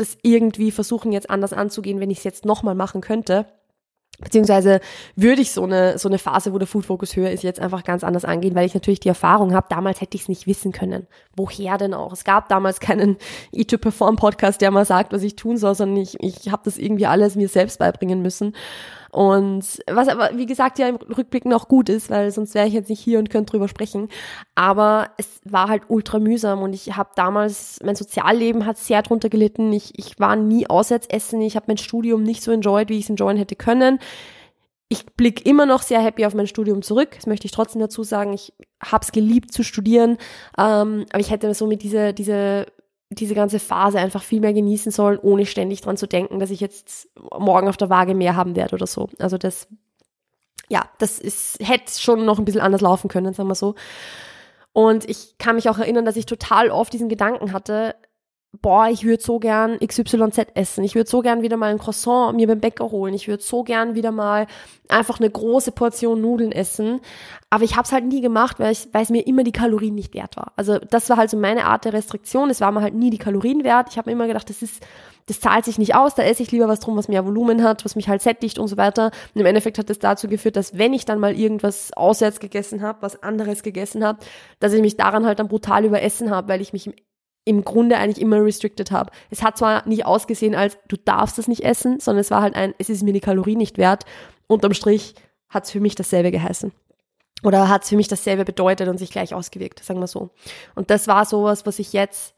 das 0.00 0.18
irgendwie 0.22 0.70
versuchen 0.70 1.12
jetzt 1.12 1.30
anders 1.30 1.52
anzugehen, 1.52 2.00
wenn 2.00 2.10
ich 2.10 2.18
es 2.18 2.24
jetzt 2.24 2.44
nochmal 2.44 2.74
machen 2.74 3.00
könnte. 3.00 3.46
Beziehungsweise 4.18 4.80
würde 5.14 5.42
ich 5.42 5.52
so 5.52 5.64
eine, 5.64 5.98
so 5.98 6.08
eine 6.08 6.18
Phase, 6.18 6.54
wo 6.54 6.58
der 6.58 6.66
Food 6.66 6.86
Focus 6.86 7.16
höher 7.16 7.30
ist, 7.30 7.42
jetzt 7.42 7.60
einfach 7.60 7.84
ganz 7.84 8.02
anders 8.02 8.24
angehen, 8.24 8.54
weil 8.54 8.64
ich 8.64 8.72
natürlich 8.72 9.00
die 9.00 9.08
Erfahrung 9.08 9.52
habe. 9.52 9.66
Damals 9.68 10.00
hätte 10.00 10.16
ich 10.16 10.22
es 10.22 10.28
nicht 10.28 10.46
wissen 10.46 10.72
können. 10.72 11.06
Woher 11.36 11.76
denn 11.76 11.92
auch? 11.92 12.12
Es 12.14 12.24
gab 12.24 12.48
damals 12.48 12.80
keinen 12.80 13.18
E2 13.52 13.76
Perform 13.76 14.16
Podcast, 14.16 14.62
der 14.62 14.70
mal 14.70 14.86
sagt, 14.86 15.12
was 15.12 15.22
ich 15.22 15.36
tun 15.36 15.58
soll, 15.58 15.74
sondern 15.74 15.98
ich, 15.98 16.16
ich 16.20 16.50
habe 16.50 16.62
das 16.64 16.78
irgendwie 16.78 17.06
alles 17.06 17.36
mir 17.36 17.48
selbst 17.48 17.78
beibringen 17.78 18.22
müssen. 18.22 18.54
Und 19.10 19.64
was 19.90 20.08
aber, 20.08 20.30
wie 20.34 20.46
gesagt, 20.46 20.78
ja 20.78 20.88
im 20.88 20.96
Rückblick 20.96 21.44
noch 21.44 21.68
gut 21.68 21.88
ist, 21.88 22.10
weil 22.10 22.30
sonst 22.30 22.54
wäre 22.54 22.66
ich 22.66 22.74
jetzt 22.74 22.90
nicht 22.90 23.00
hier 23.00 23.18
und 23.18 23.30
könnte 23.30 23.52
drüber 23.52 23.68
sprechen. 23.68 24.08
Aber 24.54 25.10
es 25.16 25.40
war 25.44 25.68
halt 25.68 25.84
ultra 25.88 26.18
mühsam 26.18 26.62
und 26.62 26.72
ich 26.72 26.96
habe 26.96 27.10
damals, 27.16 27.78
mein 27.84 27.96
Sozialleben 27.96 28.66
hat 28.66 28.78
sehr 28.78 29.02
drunter 29.02 29.28
gelitten. 29.28 29.72
Ich, 29.72 29.98
ich 29.98 30.18
war 30.18 30.36
nie 30.36 30.68
auswärts 30.68 31.06
essen. 31.06 31.40
Ich 31.40 31.56
habe 31.56 31.66
mein 31.68 31.78
Studium 31.78 32.22
nicht 32.22 32.42
so 32.42 32.52
enjoyed, 32.52 32.88
wie 32.88 32.98
ich 32.98 33.04
es 33.04 33.10
enjoyen 33.10 33.38
hätte 33.38 33.56
können. 33.56 33.98
Ich 34.88 35.04
blicke 35.04 35.42
immer 35.42 35.66
noch 35.66 35.82
sehr 35.82 36.00
happy 36.00 36.26
auf 36.26 36.34
mein 36.34 36.46
Studium 36.46 36.82
zurück. 36.82 37.10
Das 37.16 37.26
möchte 37.26 37.46
ich 37.46 37.52
trotzdem 37.52 37.80
dazu 37.80 38.04
sagen. 38.04 38.32
Ich 38.32 38.52
habe 38.80 39.02
es 39.02 39.10
geliebt 39.10 39.52
zu 39.52 39.64
studieren, 39.64 40.16
ähm, 40.58 41.06
aber 41.10 41.20
ich 41.20 41.30
hätte 41.30 41.52
so 41.54 41.66
mit 41.66 41.82
diese 41.82 42.12
diese 42.12 42.66
diese 43.10 43.34
ganze 43.34 43.58
Phase 43.58 43.98
einfach 43.98 44.22
viel 44.22 44.40
mehr 44.40 44.52
genießen 44.52 44.90
sollen, 44.90 45.18
ohne 45.18 45.46
ständig 45.46 45.80
dran 45.80 45.96
zu 45.96 46.06
denken, 46.06 46.40
dass 46.40 46.50
ich 46.50 46.60
jetzt 46.60 47.08
morgen 47.38 47.68
auf 47.68 47.76
der 47.76 47.90
Waage 47.90 48.14
mehr 48.14 48.36
haben 48.36 48.56
werde 48.56 48.74
oder 48.74 48.86
so. 48.86 49.08
Also 49.18 49.38
das, 49.38 49.68
ja, 50.68 50.88
das 50.98 51.18
ist, 51.18 51.58
hätte 51.60 51.98
schon 51.98 52.24
noch 52.24 52.38
ein 52.38 52.44
bisschen 52.44 52.60
anders 52.60 52.80
laufen 52.80 53.08
können, 53.08 53.32
sagen 53.32 53.48
wir 53.48 53.54
so. 53.54 53.74
Und 54.72 55.08
ich 55.08 55.38
kann 55.38 55.56
mich 55.56 55.68
auch 55.70 55.78
erinnern, 55.78 56.04
dass 56.04 56.16
ich 56.16 56.26
total 56.26 56.70
oft 56.70 56.92
diesen 56.92 57.08
Gedanken 57.08 57.52
hatte, 57.52 57.94
boah, 58.62 58.88
ich 58.88 59.04
würde 59.04 59.22
so 59.22 59.38
gern 59.38 59.78
XYZ 59.78 60.46
essen. 60.54 60.84
Ich 60.84 60.94
würde 60.94 61.08
so 61.08 61.20
gern 61.20 61.42
wieder 61.42 61.56
mal 61.56 61.70
ein 61.70 61.78
Croissant 61.78 62.36
mir 62.36 62.46
beim 62.46 62.60
Bäcker 62.60 62.90
holen. 62.90 63.14
Ich 63.14 63.28
würde 63.28 63.42
so 63.42 63.62
gern 63.62 63.94
wieder 63.94 64.12
mal 64.12 64.46
einfach 64.88 65.18
eine 65.18 65.30
große 65.30 65.72
Portion 65.72 66.20
Nudeln 66.20 66.52
essen. 66.52 67.00
Aber 67.50 67.64
ich 67.64 67.76
habe 67.76 67.84
es 67.84 67.92
halt 67.92 68.04
nie 68.04 68.20
gemacht, 68.20 68.58
weil, 68.58 68.72
ich, 68.72 68.88
weil 68.92 69.02
es 69.02 69.10
mir 69.10 69.26
immer 69.26 69.44
die 69.44 69.52
Kalorien 69.52 69.94
nicht 69.94 70.14
wert 70.14 70.36
war. 70.36 70.52
Also 70.56 70.78
das 70.78 71.08
war 71.10 71.16
halt 71.16 71.30
so 71.30 71.36
meine 71.36 71.66
Art 71.66 71.84
der 71.84 71.92
Restriktion. 71.92 72.50
Es 72.50 72.60
war 72.60 72.72
mir 72.72 72.82
halt 72.82 72.94
nie 72.94 73.10
die 73.10 73.18
Kalorien 73.18 73.64
wert. 73.64 73.88
Ich 73.90 73.98
habe 73.98 74.10
immer 74.10 74.26
gedacht, 74.26 74.48
das 74.48 74.62
ist, 74.62 74.84
das 75.26 75.40
zahlt 75.40 75.64
sich 75.64 75.78
nicht 75.78 75.94
aus. 75.94 76.14
Da 76.14 76.22
esse 76.22 76.42
ich 76.42 76.52
lieber 76.52 76.68
was 76.68 76.80
drum, 76.80 76.96
was 76.96 77.08
mehr 77.08 77.24
Volumen 77.24 77.62
hat, 77.62 77.84
was 77.84 77.96
mich 77.96 78.08
halt 78.08 78.22
sättigt 78.22 78.58
und 78.58 78.68
so 78.68 78.76
weiter. 78.76 79.10
Und 79.34 79.40
im 79.40 79.46
Endeffekt 79.46 79.78
hat 79.78 79.90
das 79.90 79.98
dazu 79.98 80.28
geführt, 80.28 80.56
dass 80.56 80.78
wenn 80.78 80.92
ich 80.94 81.04
dann 81.04 81.18
mal 81.18 81.36
irgendwas 81.36 81.92
auswärts 81.92 82.40
gegessen 82.40 82.82
habe, 82.82 83.02
was 83.02 83.22
anderes 83.22 83.62
gegessen 83.62 84.04
habe, 84.04 84.18
dass 84.60 84.72
ich 84.72 84.80
mich 84.80 84.96
daran 84.96 85.26
halt 85.26 85.38
dann 85.38 85.48
brutal 85.48 85.84
überessen 85.84 86.30
habe, 86.30 86.48
weil 86.48 86.60
ich 86.60 86.72
mich 86.72 86.86
im 86.86 86.94
im 87.46 87.64
Grunde 87.64 87.96
eigentlich 87.96 88.20
immer 88.20 88.42
restricted 88.44 88.90
habe. 88.90 89.12
Es 89.30 89.42
hat 89.42 89.56
zwar 89.56 89.88
nicht 89.88 90.04
ausgesehen 90.04 90.54
als, 90.54 90.76
du 90.88 90.96
darfst 90.96 91.38
das 91.38 91.48
nicht 91.48 91.62
essen, 91.62 92.00
sondern 92.00 92.20
es 92.20 92.30
war 92.30 92.42
halt 92.42 92.56
ein, 92.56 92.74
es 92.78 92.90
ist 92.90 93.04
mir 93.04 93.12
die 93.12 93.20
Kalorien 93.20 93.58
nicht 93.58 93.78
wert. 93.78 94.04
Unterm 94.48 94.74
Strich 94.74 95.14
hat 95.48 95.64
es 95.64 95.70
für 95.70 95.80
mich 95.80 95.94
dasselbe 95.94 96.32
geheißen. 96.32 96.72
Oder 97.44 97.68
hat 97.68 97.84
es 97.84 97.88
für 97.88 97.96
mich 97.96 98.08
dasselbe 98.08 98.44
bedeutet 98.44 98.88
und 98.88 98.98
sich 98.98 99.10
gleich 99.10 99.32
ausgewirkt, 99.32 99.82
sagen 99.84 100.00
wir 100.00 100.08
so. 100.08 100.30
Und 100.74 100.90
das 100.90 101.06
war 101.06 101.24
sowas, 101.24 101.64
was 101.66 101.78
ich 101.78 101.92
jetzt 101.92 102.34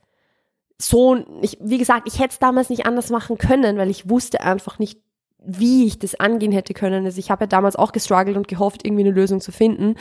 so, 0.81 1.25
ich, 1.41 1.57
wie 1.61 1.79
gesagt, 1.79 2.07
ich 2.07 2.19
hätte 2.19 2.33
es 2.33 2.39
damals 2.39 2.69
nicht 2.69 2.85
anders 2.85 3.09
machen 3.09 3.39
können, 3.39 3.79
weil 3.79 3.91
ich 3.91 4.11
wusste 4.11 4.43
einfach 4.43 4.79
nicht, 4.79 5.01
wie 5.39 5.87
ich 5.87 5.99
das 5.99 6.17
angehen 6.17 6.53
hätte 6.53 6.75
können. 6.75 7.07
Also 7.07 7.19
ich 7.19 7.31
habe 7.31 7.45
ja 7.45 7.47
damals 7.47 7.77
auch 7.77 7.93
gestruggelt 7.93 8.37
und 8.37 8.47
gehofft, 8.47 8.85
irgendwie 8.85 9.05
eine 9.05 9.13
Lösung 9.13 9.41
zu 9.41 9.53
finden. 9.53 9.95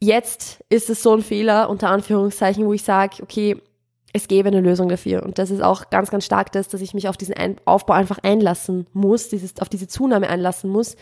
Jetzt 0.00 0.64
ist 0.68 0.90
es 0.90 1.02
so 1.02 1.12
ein 1.12 1.22
Fehler, 1.22 1.68
unter 1.68 1.90
Anführungszeichen, 1.90 2.66
wo 2.66 2.72
ich 2.72 2.82
sage, 2.82 3.22
okay, 3.22 3.60
es 4.16 4.28
gäbe 4.28 4.48
eine 4.48 4.60
Lösung 4.60 4.88
dafür. 4.88 5.22
Und 5.22 5.38
das 5.38 5.50
ist 5.50 5.62
auch 5.62 5.90
ganz, 5.90 6.10
ganz 6.10 6.24
stark 6.24 6.50
das, 6.52 6.68
dass 6.68 6.80
ich 6.80 6.94
mich 6.94 7.08
auf 7.08 7.16
diesen 7.16 7.34
Aufbau 7.64 7.94
einfach 7.94 8.18
einlassen 8.22 8.86
muss, 8.92 9.28
dieses, 9.28 9.60
auf 9.60 9.68
diese 9.68 9.88
Zunahme 9.88 10.28
einlassen 10.28 10.70
muss. 10.70 10.96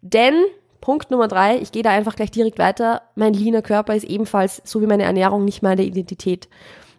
Denn, 0.00 0.34
Punkt 0.80 1.10
Nummer 1.10 1.28
drei, 1.28 1.58
ich 1.58 1.72
gehe 1.72 1.82
da 1.82 1.90
einfach 1.90 2.16
gleich 2.16 2.30
direkt 2.30 2.58
weiter, 2.58 3.02
mein 3.14 3.34
leaner 3.34 3.62
Körper 3.62 3.94
ist 3.94 4.04
ebenfalls, 4.04 4.62
so 4.64 4.80
wie 4.80 4.86
meine 4.86 5.04
Ernährung, 5.04 5.44
nicht 5.44 5.62
meine 5.62 5.84
Identität. 5.84 6.48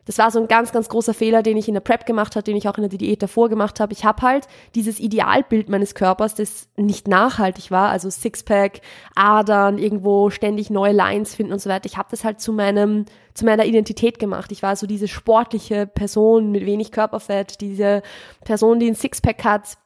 Das 0.05 0.17
war 0.19 0.31
so 0.31 0.39
ein 0.39 0.47
ganz, 0.47 0.71
ganz 0.71 0.87
großer 0.87 1.13
Fehler, 1.13 1.43
den 1.43 1.57
ich 1.57 1.67
in 1.67 1.73
der 1.73 1.81
Prep 1.81 2.05
gemacht 2.05 2.35
habe, 2.35 2.43
den 2.43 2.55
ich 2.55 2.69
auch 2.69 2.77
in 2.77 2.87
der 2.87 2.97
Diät 2.97 3.23
davor 3.23 3.49
gemacht 3.49 3.79
habe. 3.79 3.93
Ich 3.93 4.05
habe 4.05 4.21
halt 4.21 4.47
dieses 4.75 4.99
Idealbild 4.99 5.67
meines 5.69 5.95
Körpers, 5.95 6.35
das 6.35 6.69
nicht 6.77 7.07
nachhaltig 7.07 7.71
war, 7.71 7.89
also 7.89 8.09
Sixpack, 8.09 8.81
Adern, 9.15 9.77
irgendwo 9.77 10.29
ständig 10.29 10.69
neue 10.69 10.93
Lines 10.93 11.35
finden 11.35 11.53
und 11.53 11.61
so 11.61 11.69
weiter. 11.69 11.87
Ich 11.87 11.97
habe 11.97 12.07
das 12.11 12.23
halt 12.23 12.39
zu 12.39 12.53
meinem, 12.53 13.05
zu 13.33 13.45
meiner 13.45 13.65
Identität 13.65 14.19
gemacht. 14.19 14.51
Ich 14.51 14.61
war 14.61 14.75
so 14.75 14.85
diese 14.87 15.07
sportliche 15.07 15.87
Person 15.87 16.51
mit 16.51 16.65
wenig 16.65 16.91
Körperfett, 16.91 17.61
diese 17.61 18.03
Person, 18.43 18.79
die 18.79 18.87
ein 18.87 18.95
Sixpack 18.95 19.43
hat, 19.43 19.77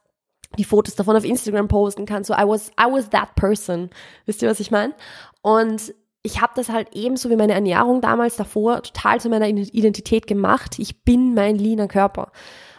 die 0.58 0.64
Fotos 0.64 0.96
davon 0.96 1.16
auf 1.16 1.24
Instagram 1.24 1.68
posten 1.68 2.06
kann. 2.06 2.24
So 2.24 2.34
I 2.34 2.44
was, 2.46 2.70
I 2.70 2.90
was 2.90 3.08
that 3.10 3.34
person. 3.36 3.90
Wisst 4.26 4.42
ihr, 4.42 4.50
was 4.50 4.60
ich 4.60 4.70
meine? 4.70 4.94
Und 5.42 5.94
ich 6.22 6.40
habe 6.40 6.52
das 6.54 6.68
halt 6.68 6.88
ebenso 6.92 7.30
wie 7.30 7.36
meine 7.36 7.54
Ernährung 7.54 8.00
damals 8.00 8.36
davor 8.36 8.82
total 8.82 9.20
zu 9.20 9.28
meiner 9.28 9.48
Identität 9.48 10.26
gemacht. 10.26 10.78
Ich 10.78 11.02
bin 11.02 11.34
mein 11.34 11.56
leaner 11.56 11.88
Körper. 11.88 12.30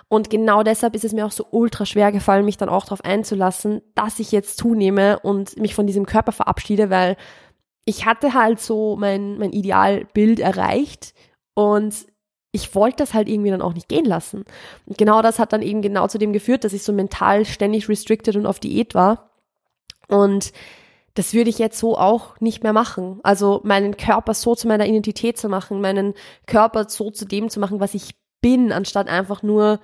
Und 0.08 0.30
genau 0.30 0.62
deshalb 0.62 0.94
ist 0.94 1.06
es 1.06 1.14
mir 1.14 1.26
auch 1.26 1.32
so 1.32 1.48
ultra 1.52 1.86
schwer 1.86 2.12
gefallen, 2.12 2.46
mich 2.46 2.58
dann 2.58 2.70
auch 2.70 2.84
darauf 2.84 3.04
einzulassen, 3.04 3.82
dass 3.96 4.20
ich 4.20 4.32
jetzt 4.32 4.58
zunehme 4.58 5.20
und 5.20 5.58
mich 5.58 5.74
von 5.74 5.88
diesem 5.88 6.06
Körper 6.06 6.34
verabschiede, 6.34 6.90
weil 6.90 7.16
ich 7.86 8.06
hatte 8.06 8.34
halt 8.34 8.60
so 8.60 8.98
mein, 8.98 9.38
mein 9.38 9.54
Idealbild 9.54 10.40
erreicht 10.40 11.14
und 11.54 11.96
ich 12.52 12.76
wollte 12.76 12.98
das 12.98 13.14
halt 13.14 13.30
irgendwie 13.30 13.52
dann 13.52 13.62
auch 13.62 13.74
nicht 13.74 13.88
gehen 13.88 14.06
lassen. 14.06 14.44
Und 14.86 14.98
genau 14.98 15.22
das 15.22 15.40
hat 15.40 15.54
dann 15.54 15.62
eben 15.62 15.82
genau 15.82 16.08
zu 16.08 16.18
dem 16.18 16.34
geführt, 16.34 16.66
dass 16.66 16.74
ich 16.74 16.84
so 16.84 16.92
mental 16.92 17.46
ständig 17.46 17.88
restricted 17.88 18.36
und 18.36 18.46
auf 18.46 18.60
Diät 18.60 18.94
war. 18.94 19.32
Und 20.10 20.52
das 21.14 21.34
würde 21.34 21.50
ich 21.50 21.60
jetzt 21.60 21.78
so 21.78 21.98
auch 21.98 22.40
nicht 22.40 22.64
mehr 22.64 22.74
machen. 22.74 23.20
Also 23.24 23.62
meinen 23.64 23.98
Körper 23.98 24.34
so 24.34 24.56
zu 24.56 24.68
meiner 24.68 24.86
Identität 24.86 25.38
zu 25.38 25.50
machen, 25.50 25.82
meinen 25.82 26.14
Körper 26.48 26.88
so 26.90 27.12
zu 27.12 27.26
dem 27.26 27.50
zu 27.50 27.60
machen, 27.60 27.80
was 27.80 27.94
ich 27.94 28.16
bin, 28.42 28.72
anstatt 28.72 29.08
einfach 29.08 29.44
nur 29.44 29.80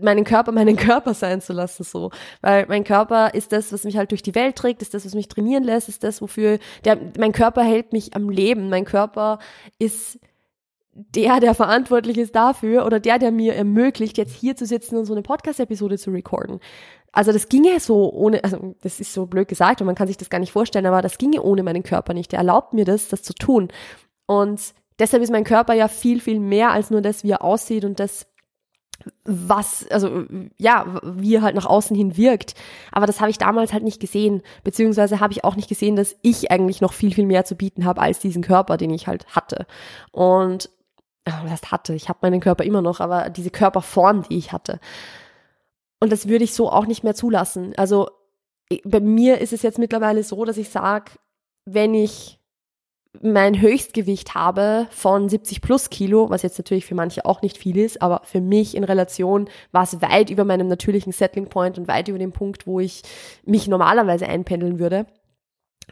meinen 0.00 0.24
Körper 0.24 0.52
meinen 0.52 0.76
Körper 0.76 1.14
sein 1.14 1.40
zu 1.40 1.52
lassen, 1.52 1.84
so. 1.84 2.10
Weil 2.40 2.66
mein 2.68 2.84
Körper 2.84 3.34
ist 3.34 3.52
das, 3.52 3.72
was 3.72 3.84
mich 3.84 3.96
halt 3.96 4.10
durch 4.10 4.22
die 4.22 4.34
Welt 4.34 4.56
trägt, 4.56 4.82
ist 4.82 4.94
das, 4.94 5.04
was 5.04 5.14
mich 5.14 5.28
trainieren 5.28 5.64
lässt, 5.64 5.88
ist 5.88 6.04
das, 6.04 6.22
wofür 6.22 6.58
der, 6.84 6.98
mein 7.18 7.32
Körper 7.32 7.62
hält 7.62 7.92
mich 7.92 8.14
am 8.14 8.30
Leben. 8.30 8.68
Mein 8.68 8.84
Körper 8.84 9.38
ist 9.78 10.18
der, 10.94 11.40
der 11.40 11.54
verantwortlich 11.54 12.18
ist 12.18 12.34
dafür 12.34 12.84
oder 12.84 13.00
der, 13.00 13.18
der 13.18 13.32
mir 13.32 13.54
ermöglicht, 13.54 14.18
jetzt 14.18 14.34
hier 14.34 14.56
zu 14.56 14.66
sitzen 14.66 14.96
und 14.96 15.06
so 15.06 15.14
eine 15.14 15.22
Podcast-Episode 15.22 15.96
zu 15.96 16.10
recorden. 16.10 16.60
Also 17.12 17.30
das 17.32 17.48
ginge 17.48 17.78
so 17.78 18.10
ohne, 18.10 18.42
also 18.42 18.74
das 18.82 18.98
ist 18.98 19.12
so 19.12 19.26
blöd 19.26 19.46
gesagt 19.46 19.80
und 19.80 19.86
man 19.86 19.94
kann 19.94 20.08
sich 20.08 20.16
das 20.16 20.30
gar 20.30 20.38
nicht 20.38 20.52
vorstellen, 20.52 20.86
aber 20.86 21.02
das 21.02 21.18
ginge 21.18 21.42
ohne 21.42 21.62
meinen 21.62 21.82
Körper 21.82 22.14
nicht. 22.14 22.32
Der 22.32 22.38
erlaubt 22.38 22.72
mir 22.72 22.86
das, 22.86 23.08
das 23.08 23.22
zu 23.22 23.34
tun. 23.34 23.68
Und 24.26 24.60
deshalb 24.98 25.22
ist 25.22 25.30
mein 25.30 25.44
Körper 25.44 25.74
ja 25.74 25.88
viel, 25.88 26.20
viel 26.20 26.40
mehr 26.40 26.70
als 26.70 26.90
nur 26.90 27.02
das, 27.02 27.22
wie 27.22 27.30
er 27.30 27.44
aussieht 27.44 27.84
und 27.84 28.00
das, 28.00 28.26
was, 29.24 29.86
also 29.90 30.24
ja, 30.56 31.00
wie 31.02 31.36
er 31.36 31.42
halt 31.42 31.54
nach 31.54 31.66
außen 31.66 31.94
hin 31.94 32.16
wirkt. 32.16 32.54
Aber 32.92 33.06
das 33.06 33.20
habe 33.20 33.30
ich 33.30 33.36
damals 33.36 33.74
halt 33.74 33.82
nicht 33.82 34.00
gesehen, 34.00 34.42
beziehungsweise 34.64 35.20
habe 35.20 35.32
ich 35.32 35.44
auch 35.44 35.56
nicht 35.56 35.68
gesehen, 35.68 35.96
dass 35.96 36.16
ich 36.22 36.50
eigentlich 36.50 36.80
noch 36.80 36.94
viel, 36.94 37.12
viel 37.12 37.26
mehr 37.26 37.44
zu 37.44 37.56
bieten 37.56 37.84
habe 37.84 38.00
als 38.00 38.20
diesen 38.20 38.42
Körper, 38.42 38.78
den 38.78 38.90
ich 38.90 39.06
halt 39.06 39.26
hatte. 39.34 39.66
Und 40.12 40.70
was 41.24 41.50
heißt 41.50 41.70
hatte, 41.72 41.94
ich 41.94 42.08
habe 42.08 42.20
meinen 42.22 42.40
Körper 42.40 42.64
immer 42.64 42.82
noch, 42.82 43.00
aber 43.00 43.30
diese 43.30 43.50
Körperform, 43.50 44.24
die 44.24 44.38
ich 44.38 44.52
hatte. 44.52 44.80
Und 46.02 46.10
das 46.10 46.26
würde 46.26 46.42
ich 46.42 46.52
so 46.52 46.68
auch 46.68 46.86
nicht 46.86 47.04
mehr 47.04 47.14
zulassen. 47.14 47.74
Also 47.76 48.08
bei 48.82 48.98
mir 48.98 49.38
ist 49.38 49.52
es 49.52 49.62
jetzt 49.62 49.78
mittlerweile 49.78 50.24
so, 50.24 50.44
dass 50.44 50.56
ich 50.56 50.68
sage, 50.68 51.12
wenn 51.64 51.94
ich 51.94 52.40
mein 53.20 53.60
Höchstgewicht 53.60 54.34
habe 54.34 54.88
von 54.90 55.28
70 55.28 55.60
plus 55.60 55.90
Kilo, 55.90 56.28
was 56.28 56.42
jetzt 56.42 56.58
natürlich 56.58 56.86
für 56.86 56.96
manche 56.96 57.24
auch 57.24 57.40
nicht 57.40 57.56
viel 57.56 57.78
ist, 57.78 58.02
aber 58.02 58.22
für 58.24 58.40
mich 58.40 58.76
in 58.76 58.82
Relation 58.82 59.48
war 59.70 59.84
es 59.84 60.02
weit 60.02 60.28
über 60.30 60.44
meinem 60.44 60.66
natürlichen 60.66 61.12
Settling 61.12 61.46
Point 61.46 61.78
und 61.78 61.86
weit 61.86 62.08
über 62.08 62.18
dem 62.18 62.32
Punkt, 62.32 62.66
wo 62.66 62.80
ich 62.80 63.02
mich 63.44 63.68
normalerweise 63.68 64.26
einpendeln 64.26 64.80
würde, 64.80 65.06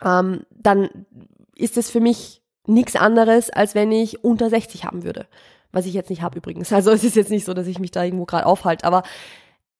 ähm, 0.03 0.45
dann 0.51 1.07
ist 1.55 1.77
es 1.77 1.89
für 1.89 2.01
mich 2.01 2.43
nichts 2.67 2.97
anderes, 2.97 3.49
als 3.51 3.77
wenn 3.77 3.93
ich 3.93 4.25
unter 4.25 4.51
60 4.51 4.87
haben 4.87 5.05
würde. 5.05 5.29
Was 5.71 5.87
ich 5.87 5.95
jetzt 5.95 6.11
nicht 6.11 6.23
habe 6.23 6.39
übrigens. 6.39 6.73
Also 6.73 6.91
es 6.91 7.05
ist 7.05 7.15
jetzt 7.15 7.31
nicht 7.31 7.45
so, 7.45 7.55
dass 7.55 7.69
ich 7.69 7.79
mich 7.79 7.93
da 7.93 8.03
irgendwo 8.03 8.25
gerade 8.25 8.47
aufhalte, 8.47 8.85
aber 8.85 9.05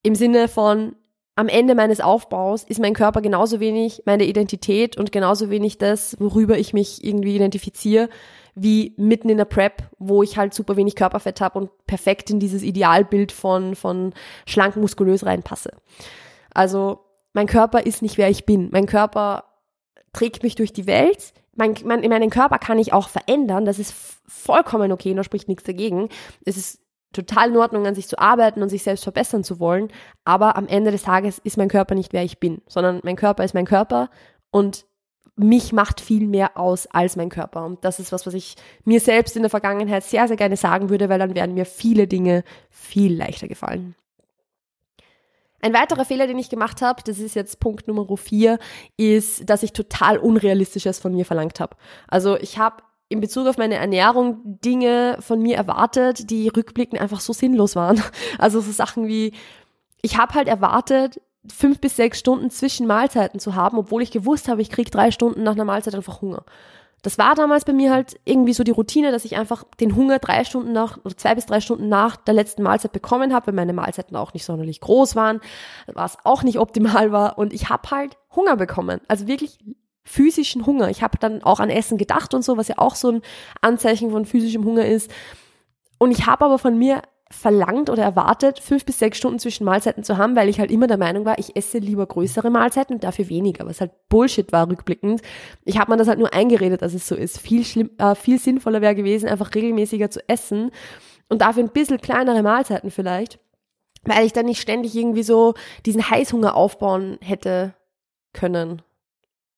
im 0.03 0.15
Sinne 0.15 0.49
von, 0.49 0.97
am 1.37 1.49
Ende 1.49 1.75
meines 1.75 2.01
Aufbaus 2.01 2.65
ist 2.65 2.81
mein 2.81 2.93
Körper 2.93 3.23
genauso 3.23 3.61
wenig 3.61 4.03
meine 4.05 4.25
Identität 4.25 4.99
und 4.99 5.11
genauso 5.11 5.49
wenig 5.49 5.79
das, 5.79 6.17
worüber 6.21 6.59
ich 6.59 6.75
mich 6.75 7.03
irgendwie 7.03 7.35
identifiziere, 7.35 8.11
wie 8.55 8.95
mitten 8.99 9.31
in 9.31 9.39
der 9.39 9.47
Prep, 9.47 9.85
wo 9.99 10.23
ich 10.23 10.37
halt 10.37 10.53
super 10.53 10.77
wenig 10.77 10.97
Körperfett 10.97 11.41
habe 11.41 11.59
und 11.59 11.71
perfekt 11.87 12.31
in 12.31 12.41
dieses 12.41 12.63
Idealbild 12.63 13.33
von, 13.33 13.75
von 13.75 14.13
schlank 14.47 14.77
muskulös 14.77 15.25
reinpasse. 15.25 15.71
Also 16.53 17.01
mein 17.33 17.47
Körper 17.47 17.87
ist 17.87 18.03
nicht 18.03 18.19
wer 18.19 18.29
ich 18.29 18.45
bin. 18.45 18.69
Mein 18.71 18.87
Körper 18.87 19.45
trägt 20.13 20.43
mich 20.43 20.57
durch 20.57 20.73
die 20.73 20.87
Welt. 20.87 21.33
Mein, 21.55 21.75
mein, 21.85 22.01
meinen 22.01 22.31
Körper 22.31 22.59
kann 22.59 22.79
ich 22.79 22.93
auch 22.93 23.09
verändern. 23.09 23.65
Das 23.65 23.79
ist 23.79 23.95
vollkommen 24.27 24.93
okay, 24.93 25.15
da 25.15 25.25
spricht 25.25 25.49
nichts 25.49 25.65
dagegen. 25.65 26.09
Es 26.45 26.57
ist 26.57 26.81
total 27.13 27.51
in 27.51 27.57
Ordnung, 27.57 27.87
an 27.87 27.95
sich 27.95 28.09
zu 28.09 28.19
arbeiten 28.19 28.63
und 28.63 28.69
sich 28.69 28.83
selbst 28.83 29.05
verbessern 29.05 29.45
zu 29.45 29.59
wollen. 29.59 29.89
Aber 30.25 30.57
am 30.57 30.67
Ende 30.67 30.91
des 30.91 31.03
Tages 31.03 31.39
ist 31.39 31.57
mein 31.57 31.69
Körper 31.69 31.95
nicht 31.95 32.13
wer 32.13 32.25
ich 32.25 32.39
bin, 32.39 32.63
sondern 32.67 33.01
mein 33.03 33.17
Körper 33.17 33.45
ist 33.45 33.55
mein 33.55 33.67
Körper 33.67 34.11
und 34.51 34.87
mich 35.37 35.73
macht 35.73 36.01
viel 36.01 36.27
mehr 36.27 36.57
aus 36.57 36.87
als 36.87 37.17
mein 37.17 37.31
Körper. 37.31 37.65
Und 37.65 37.85
das 37.85 37.99
ist 37.99 38.13
was, 38.13 38.27
was 38.27 38.35
ich 38.35 38.57
mir 38.85 39.01
selbst 39.01 39.37
in 39.37 39.43
der 39.43 39.51
Vergangenheit 39.51 40.05
sehr, 40.05 40.29
sehr 40.29 40.37
gerne 40.37 40.57
sagen 40.57 40.91
würde, 40.91 41.09
weil 41.09 41.19
dann 41.19 41.35
werden 41.35 41.55
mir 41.55 41.65
viele 41.65 42.07
Dinge 42.07 42.45
viel 42.69 43.17
leichter 43.17 43.49
gefallen. 43.49 43.95
Ein 45.63 45.75
weiterer 45.75 46.05
Fehler, 46.05 46.27
den 46.27 46.39
ich 46.39 46.49
gemacht 46.49 46.81
habe, 46.81 47.03
das 47.05 47.19
ist 47.19 47.35
jetzt 47.35 47.61
Punkt 47.61 47.87
Nummer 47.87 48.07
vier, 48.17 48.59
ist, 48.97 49.49
dass 49.49 49.63
ich 49.63 49.73
total 49.73 50.17
Unrealistisches 50.19 50.99
von 50.99 51.13
mir 51.13 51.27
verlangt 51.27 51.61
habe. 51.61 51.77
Also 52.09 52.37
ich 52.39 52.59
habe 52.59 52.83
in 53.11 53.21
Bezug 53.21 53.49
auf 53.49 53.59
meine 53.59 53.75
Ernährung 53.75 54.39
Dinge 54.45 55.17
von 55.21 55.43
mir 55.43 55.57
erwartet, 55.57 56.31
die 56.31 56.49
rückblickend 56.49 57.01
einfach 57.01 57.21
so 57.21 57.33
sinnlos 57.35 57.77
waren. 57.77 58.01
Also 58.39 58.61
so 58.61 58.71
Sachen 58.71 59.09
wie, 59.09 59.35
ich 60.01 60.17
habe 60.17 60.35
halt 60.35 60.49
erwartet, 60.49 61.21
fünf 61.53 61.81
bis 61.81 61.97
sechs 61.97 62.19
Stunden 62.21 62.51
zwischen 62.51 62.87
Mahlzeiten 62.87 63.41
zu 63.41 63.55
haben, 63.57 63.77
obwohl 63.77 64.03
ich 64.03 64.13
gewusst 64.13 64.49
habe, 64.49 64.63
ich 64.63 64.71
krieg 64.71 64.91
drei 64.91 65.11
Stunden 65.11 65.43
nach 65.43 65.53
einer 65.53 65.65
Mahlzeit 65.65 65.95
einfach 65.95 66.23
Hunger. 66.23 66.45
Das 67.03 67.19
war 67.19 67.35
damals 67.35 67.65
bei 67.65 67.73
mir 67.73 67.91
halt 67.93 68.21
irgendwie 68.25 68.53
so 68.53 68.63
die 68.63 68.71
Routine, 68.71 69.11
dass 69.11 69.25
ich 69.25 69.37
einfach 69.37 69.65
den 69.81 69.97
Hunger 69.97 70.19
drei 70.19 70.45
Stunden 70.45 70.73
nach 70.73 70.99
oder 71.05 71.17
zwei 71.17 71.35
bis 71.35 71.47
drei 71.47 71.61
Stunden 71.61 71.89
nach 71.89 72.17
der 72.17 72.35
letzten 72.35 72.63
Mahlzeit 72.63 72.93
bekommen 72.93 73.35
habe, 73.35 73.49
weil 73.49 73.55
meine 73.55 73.73
Mahlzeiten 73.73 74.17
auch 74.17 74.35
nicht 74.35 74.45
sonderlich 74.45 74.81
groß 74.81 75.17
waren, 75.17 75.41
was 75.87 76.19
auch 76.25 76.45
nicht 76.45 76.59
optimal 76.59 77.11
war 77.11 77.39
und 77.39 77.53
ich 77.53 77.71
habe 77.71 77.91
halt 77.91 78.19
Hunger 78.37 78.57
bekommen. 78.57 79.01
Also 79.09 79.27
wirklich 79.27 79.59
physischen 80.05 80.67
Hunger. 80.67 80.91
Ich 80.91 81.03
habe 81.03 81.19
dann 81.19 81.43
auch 81.43 81.61
an 81.61 81.71
Essen 81.71 81.99
gedacht 81.99 82.35
und 82.35 82.43
so, 82.43 82.57
was 82.57 82.69
ja 82.69 82.79
auch 82.79 82.95
so 82.95 83.13
ein 83.13 83.23
Anzeichen 83.61 84.11
von 84.11 84.25
physischem 84.25 84.65
Hunger 84.65 84.87
ist. 84.87 85.11
Und 85.99 86.11
ich 86.11 86.27
habe 86.27 86.45
aber 86.45 86.59
von 86.59 86.79
mir 86.79 87.03
verlangt 87.31 87.89
oder 87.91 88.03
erwartet, 88.03 88.59
fünf 88.59 88.85
bis 88.85 88.99
sechs 88.99 89.19
Stunden 89.19 89.39
zwischen 89.39 89.65
Mahlzeiten 89.65 90.03
zu 90.03 90.19
haben, 90.19 90.35
weil 90.35 90.49
ich 90.49 90.59
halt 90.59 90.73
immer 90.73 90.89
der 90.89 90.97
Meinung 90.97 91.25
war, 91.25 91.39
ich 91.39 91.55
esse 91.55 91.79
lieber 91.79 92.05
größere 92.05 92.51
Mahlzeiten 92.51 92.95
und 92.95 93.05
dafür 93.05 93.29
weniger, 93.29 93.67
was 93.67 93.81
halt 93.81 93.93
Bullshit 94.09 94.51
war 94.51 94.69
rückblickend. 94.69 95.23
Ich 95.65 95.79
habe 95.79 95.93
mir 95.93 95.97
das 95.97 96.09
halt 96.09 96.19
nur 96.19 96.35
eingeredet, 96.35 96.83
dass 96.83 96.93
es 96.93 97.07
so 97.07 97.15
ist. 97.15 97.39
Viel, 97.39 97.65
schlimm, 97.65 97.91
äh, 97.99 98.17
viel 98.17 98.39
sinnvoller 98.41 98.81
wäre 98.81 98.97
gewesen, 98.97 99.29
einfach 99.29 99.55
regelmäßiger 99.55 100.11
zu 100.11 100.29
essen 100.29 100.73
und 101.29 101.43
dafür 101.43 101.63
ein 101.63 101.71
bisschen 101.71 102.01
kleinere 102.01 102.43
Mahlzeiten 102.43 102.91
vielleicht, 102.91 103.39
weil 104.03 104.27
ich 104.27 104.33
dann 104.33 104.47
nicht 104.47 104.61
ständig 104.61 104.97
irgendwie 104.97 105.23
so 105.23 105.55
diesen 105.87 106.11
Heißhunger 106.11 106.57
aufbauen 106.57 107.19
hätte 107.21 107.75
können 108.33 108.83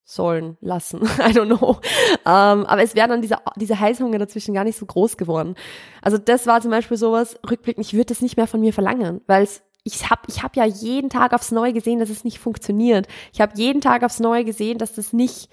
sollen 0.05 0.57
lassen. 0.61 1.01
I 1.19 1.33
don't 1.33 1.47
know. 1.47 1.79
Ähm, 2.27 2.67
aber 2.67 2.83
es 2.83 2.95
wäre 2.95 3.09
dann 3.09 3.23
dieser, 3.23 3.43
dieser 3.57 3.79
Heißhunger 3.79 4.19
dazwischen 4.19 4.55
gar 4.55 4.65
nicht 4.65 4.79
so 4.79 4.87
groß 4.87 5.17
geworden. 5.17 5.55
Also 6.01 6.19
das 6.19 6.47
war 6.47 6.61
zum 6.61 6.71
Beispiel 6.71 6.97
sowas, 6.97 7.39
rückblickend, 7.49 7.87
ich 7.87 7.95
würde 7.95 8.07
das 8.07 8.21
nicht 8.21 8.37
mehr 8.37 8.47
von 8.47 8.61
mir 8.61 8.73
verlangen, 8.73 9.21
weil 9.27 9.47
ich 9.85 10.11
habe 10.11 10.23
ich 10.29 10.43
hab 10.43 10.57
ja 10.57 10.65
jeden 10.65 11.11
Tag 11.11 11.33
aufs 11.33 11.51
Neue 11.51 11.73
gesehen, 11.73 11.99
dass 11.99 12.11
es 12.11 12.25
nicht 12.25 12.39
funktioniert. 12.39 13.09
Ich 13.33 13.41
habe 13.41 13.53
jeden 13.57 13.81
Tag 13.81 14.05
aufs 14.05 14.21
Neue 14.21 14.45
gesehen, 14.45 14.79
dass 14.79 14.95
das 14.95 15.13
nicht 15.13 15.49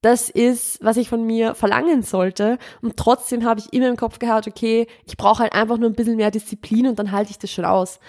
das 0.00 0.28
ist, 0.28 0.78
was 0.82 0.98
ich 0.98 1.08
von 1.08 1.24
mir 1.24 1.54
verlangen 1.54 2.02
sollte. 2.02 2.58
Und 2.82 2.98
trotzdem 2.98 3.44
habe 3.44 3.60
ich 3.60 3.72
immer 3.72 3.88
im 3.88 3.96
Kopf 3.96 4.18
gehabt, 4.18 4.46
okay, 4.46 4.86
ich 5.06 5.16
brauche 5.16 5.42
halt 5.42 5.54
einfach 5.54 5.78
nur 5.78 5.88
ein 5.88 5.94
bisschen 5.94 6.16
mehr 6.16 6.30
Disziplin 6.30 6.86
und 6.86 6.98
dann 6.98 7.10
halte 7.10 7.30
ich 7.30 7.38
das 7.38 7.50
schon 7.50 7.64
aus. 7.64 8.00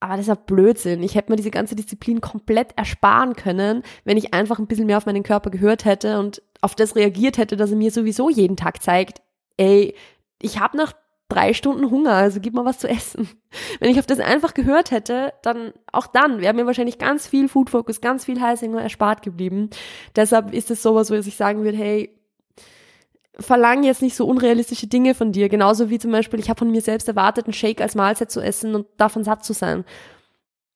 Aber 0.00 0.12
das 0.12 0.22
ist 0.22 0.28
ja 0.28 0.34
Blödsinn. 0.34 1.02
Ich 1.02 1.14
hätte 1.14 1.32
mir 1.32 1.36
diese 1.36 1.50
ganze 1.50 1.74
Disziplin 1.74 2.20
komplett 2.20 2.76
ersparen 2.76 3.34
können, 3.34 3.82
wenn 4.04 4.16
ich 4.16 4.32
einfach 4.32 4.58
ein 4.58 4.66
bisschen 4.66 4.86
mehr 4.86 4.98
auf 4.98 5.06
meinen 5.06 5.24
Körper 5.24 5.50
gehört 5.50 5.84
hätte 5.84 6.20
und 6.20 6.42
auf 6.60 6.74
das 6.74 6.94
reagiert 6.96 7.38
hätte, 7.38 7.56
dass 7.56 7.70
er 7.70 7.76
mir 7.76 7.90
sowieso 7.90 8.30
jeden 8.30 8.56
Tag 8.56 8.82
zeigt, 8.82 9.20
ey, 9.56 9.94
ich 10.40 10.60
habe 10.60 10.76
nach 10.76 10.92
drei 11.28 11.52
Stunden 11.52 11.90
Hunger, 11.90 12.12
also 12.12 12.40
gib 12.40 12.54
mal 12.54 12.64
was 12.64 12.78
zu 12.78 12.88
essen. 12.88 13.28
Wenn 13.80 13.90
ich 13.90 13.98
auf 13.98 14.06
das 14.06 14.20
einfach 14.20 14.54
gehört 14.54 14.90
hätte, 14.90 15.34
dann 15.42 15.72
auch 15.92 16.06
dann 16.06 16.40
wäre 16.40 16.54
mir 16.54 16.66
wahrscheinlich 16.66 16.98
ganz 16.98 17.26
viel 17.26 17.48
Food 17.48 17.70
Focus, 17.70 18.00
ganz 18.00 18.24
viel 18.24 18.40
Heißhunger 18.40 18.82
erspart 18.82 19.22
geblieben. 19.22 19.70
Deshalb 20.16 20.54
ist 20.54 20.70
es 20.70 20.82
sowas, 20.82 21.10
wo 21.10 21.14
ich 21.14 21.36
sagen 21.36 21.64
würde, 21.64 21.76
hey, 21.76 22.17
verlange 23.40 23.86
jetzt 23.86 24.02
nicht 24.02 24.16
so 24.16 24.26
unrealistische 24.26 24.86
Dinge 24.86 25.14
von 25.14 25.32
dir. 25.32 25.48
Genauso 25.48 25.90
wie 25.90 25.98
zum 25.98 26.10
Beispiel, 26.10 26.40
ich 26.40 26.48
habe 26.48 26.58
von 26.58 26.70
mir 26.70 26.80
selbst 26.80 27.08
erwartet, 27.08 27.46
einen 27.46 27.52
Shake 27.52 27.80
als 27.80 27.94
Mahlzeit 27.94 28.30
zu 28.30 28.40
essen 28.40 28.74
und 28.74 28.86
davon 28.96 29.24
satt 29.24 29.44
zu 29.44 29.52
sein. 29.52 29.84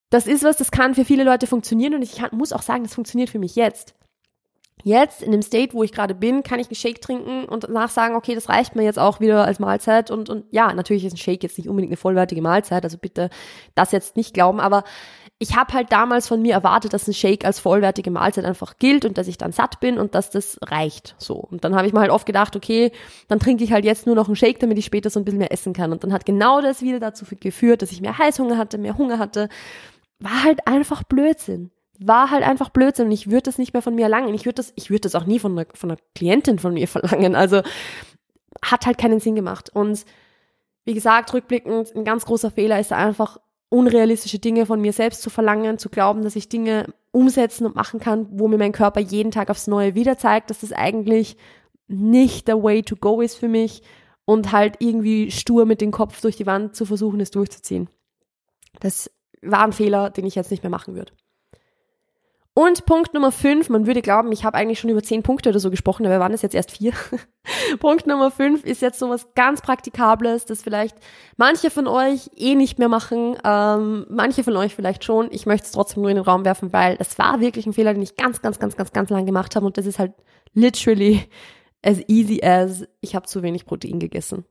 Das 0.09 0.27
ist 0.27 0.43
was, 0.43 0.57
das 0.57 0.71
kann 0.71 0.95
für 0.95 1.05
viele 1.05 1.23
Leute 1.23 1.47
funktionieren 1.47 1.95
und 1.95 2.03
ich 2.03 2.15
kann, 2.15 2.29
muss 2.31 2.53
auch 2.53 2.61
sagen, 2.61 2.83
das 2.83 2.93
funktioniert 2.93 3.29
für 3.29 3.39
mich 3.39 3.55
jetzt. 3.55 3.95
Jetzt, 4.83 5.21
in 5.21 5.31
dem 5.31 5.41
State, 5.41 5.73
wo 5.73 5.83
ich 5.83 5.93
gerade 5.93 6.13
bin, 6.13 6.43
kann 6.43 6.59
ich 6.59 6.67
einen 6.67 6.75
Shake 6.75 7.01
trinken 7.01 7.45
und 7.45 7.63
danach 7.63 7.89
sagen, 7.89 8.15
okay, 8.15 8.35
das 8.35 8.49
reicht 8.49 8.75
mir 8.75 8.83
jetzt 8.83 8.99
auch 8.99 9.21
wieder 9.21 9.45
als 9.45 9.59
Mahlzeit. 9.59 10.11
Und, 10.11 10.29
und 10.29 10.45
ja, 10.51 10.73
natürlich 10.73 11.05
ist 11.05 11.13
ein 11.13 11.17
Shake 11.17 11.41
jetzt 11.41 11.57
nicht 11.57 11.69
unbedingt 11.69 11.91
eine 11.91 11.97
vollwertige 11.97 12.41
Mahlzeit, 12.41 12.83
also 12.83 12.97
bitte 12.97 13.29
das 13.75 13.91
jetzt 13.91 14.17
nicht 14.17 14.33
glauben, 14.33 14.59
aber 14.59 14.83
ich 15.39 15.55
habe 15.55 15.73
halt 15.73 15.91
damals 15.91 16.27
von 16.27 16.41
mir 16.41 16.53
erwartet, 16.53 16.93
dass 16.93 17.07
ein 17.07 17.13
Shake 17.13 17.43
als 17.43 17.59
vollwertige 17.59 18.11
Mahlzeit 18.11 18.45
einfach 18.45 18.77
gilt 18.77 19.03
und 19.03 19.17
dass 19.17 19.27
ich 19.27 19.37
dann 19.37 19.51
satt 19.51 19.79
bin 19.79 19.97
und 19.97 20.15
dass 20.15 20.29
das 20.29 20.57
reicht. 20.61 21.15
So. 21.17 21.35
Und 21.35 21.63
dann 21.63 21.75
habe 21.75 21.85
ich 21.85 21.93
mir 21.93 21.99
halt 21.99 22.11
oft 22.11 22.25
gedacht, 22.25 22.55
okay, 22.55 22.91
dann 23.27 23.39
trinke 23.39 23.63
ich 23.63 23.73
halt 23.73 23.83
jetzt 23.83 24.05
nur 24.05 24.15
noch 24.15 24.27
einen 24.27 24.35
Shake, 24.35 24.59
damit 24.59 24.77
ich 24.77 24.85
später 24.85 25.09
so 25.09 25.19
ein 25.19 25.25
bisschen 25.25 25.39
mehr 25.39 25.51
essen 25.51 25.73
kann. 25.73 25.91
Und 25.91 26.03
dann 26.03 26.13
hat 26.13 26.25
genau 26.25 26.61
das 26.61 26.81
wieder 26.81 26.99
dazu 26.99 27.25
geführt, 27.39 27.81
dass 27.81 27.91
ich 27.91 27.99
mehr 27.99 28.17
Heißhunger 28.17 28.57
hatte, 28.57 28.77
mehr 28.77 28.97
Hunger 28.97 29.19
hatte. 29.19 29.49
War 30.19 30.43
halt 30.43 30.65
einfach 30.67 31.03
Blödsinn 31.03 31.71
war 31.99 32.31
halt 32.31 32.43
einfach 32.43 32.69
Blödsinn 32.69 33.05
und 33.05 33.11
ich 33.11 33.29
würde 33.29 33.43
das 33.43 33.57
nicht 33.57 33.73
mehr 33.73 33.81
von 33.81 33.95
mir 33.95 34.03
erlangen. 34.03 34.33
Ich 34.33 34.45
würde 34.45 34.55
das, 34.55 34.73
ich 34.75 34.89
würde 34.89 35.01
das 35.01 35.15
auch 35.15 35.25
nie 35.25 35.39
von 35.39 35.57
einer, 35.57 35.67
von 35.73 35.91
einer 35.91 35.99
Klientin 36.15 36.59
von 36.59 36.73
mir 36.73 36.87
verlangen. 36.87 37.35
Also 37.35 37.61
hat 38.63 38.85
halt 38.85 38.97
keinen 38.97 39.19
Sinn 39.19 39.35
gemacht. 39.35 39.69
Und 39.73 40.05
wie 40.85 40.93
gesagt, 40.93 41.33
rückblickend, 41.33 41.95
ein 41.95 42.03
ganz 42.03 42.25
großer 42.25 42.51
Fehler 42.51 42.79
ist 42.79 42.91
einfach 42.91 43.37
unrealistische 43.73 44.37
Dinge 44.37 44.67
von 44.67 44.79
mir 44.79 44.93
selbst 44.93 45.23
zu 45.23 45.31
verlangen, 45.31 45.79
zu 45.79 45.89
glauben, 45.89 46.23
dass 46.23 46.35
ich 46.35 46.47
Dinge 46.47 46.93
umsetzen 47.11 47.65
und 47.65 47.75
machen 47.75 47.99
kann, 47.99 48.27
wo 48.29 48.47
mir 48.47 48.59
mein 48.59 48.71
Körper 48.71 48.99
jeden 48.99 49.31
Tag 49.31 49.49
aufs 49.49 49.65
Neue 49.65 49.95
wieder 49.95 50.15
zeigt, 50.15 50.51
dass 50.51 50.59
das 50.59 50.73
eigentlich 50.73 51.37
nicht 51.87 52.47
der 52.47 52.61
way 52.61 52.83
to 52.83 52.95
go 52.95 53.19
ist 53.19 53.35
für 53.35 53.47
mich 53.47 53.81
und 54.25 54.51
halt 54.51 54.75
irgendwie 54.77 55.31
stur 55.31 55.65
mit 55.65 55.81
dem 55.81 55.89
Kopf 55.89 56.21
durch 56.21 56.37
die 56.37 56.45
Wand 56.45 56.75
zu 56.75 56.85
versuchen, 56.85 57.19
es 57.19 57.31
durchzuziehen. 57.31 57.89
Das 58.79 59.09
war 59.41 59.63
ein 59.63 59.73
Fehler, 59.73 60.11
den 60.11 60.25
ich 60.27 60.35
jetzt 60.35 60.51
nicht 60.51 60.61
mehr 60.61 60.69
machen 60.69 60.93
würde. 60.93 61.11
Und 62.55 62.85
Punkt 62.85 63.15
Nummer 63.15 63.31
fünf, 63.31 63.69
man 63.69 63.87
würde 63.87 64.03
glauben, 64.03 64.31
ich 64.31 64.45
habe 64.45 64.57
eigentlich 64.57 64.79
schon 64.79 64.91
über 64.91 65.01
zehn 65.01 65.23
Punkte 65.23 65.49
oder 65.49 65.59
so 65.59 65.71
gesprochen, 65.71 66.05
aber 66.05 66.19
waren 66.19 66.33
es 66.33 66.43
jetzt 66.43 66.53
erst 66.53 66.69
vier. 66.69 66.93
Punkt 67.79 68.05
Nummer 68.05 68.29
fünf 68.29 68.63
ist 68.63 68.83
jetzt 68.83 68.99
so 68.99 69.09
was 69.09 69.33
ganz 69.33 69.61
Praktikables, 69.61 70.45
das 70.45 70.61
vielleicht 70.61 70.95
manche 71.35 71.71
von 71.71 71.87
euch 71.87 72.29
eh 72.35 72.53
nicht 72.53 72.77
mehr 72.77 72.89
machen, 72.89 73.37
ähm, 73.43 74.05
manche 74.07 74.43
von 74.43 74.55
euch 74.55 74.75
vielleicht 74.75 75.03
schon. 75.03 75.29
Ich 75.31 75.47
möchte 75.47 75.65
es 75.65 75.71
trotzdem 75.71 76.03
nur 76.03 76.11
in 76.11 76.17
den 76.17 76.25
Raum 76.25 76.45
werfen, 76.45 76.71
weil 76.71 76.95
es 76.99 77.17
war 77.17 77.39
wirklich 77.39 77.65
ein 77.65 77.73
Fehler, 77.73 77.95
den 77.95 78.03
ich 78.03 78.17
ganz, 78.17 78.43
ganz, 78.43 78.59
ganz, 78.59 78.77
ganz, 78.77 78.91
ganz 78.91 79.09
lang 79.09 79.25
gemacht 79.25 79.55
habe 79.55 79.65
und 79.65 79.79
das 79.79 79.87
ist 79.87 79.97
halt 79.97 80.13
literally 80.53 81.23
as 81.81 82.01
easy 82.07 82.43
as 82.43 82.85
ich 83.01 83.15
habe 83.15 83.25
zu 83.25 83.41
wenig 83.41 83.65
Protein 83.65 83.99
gegessen. 83.99 84.45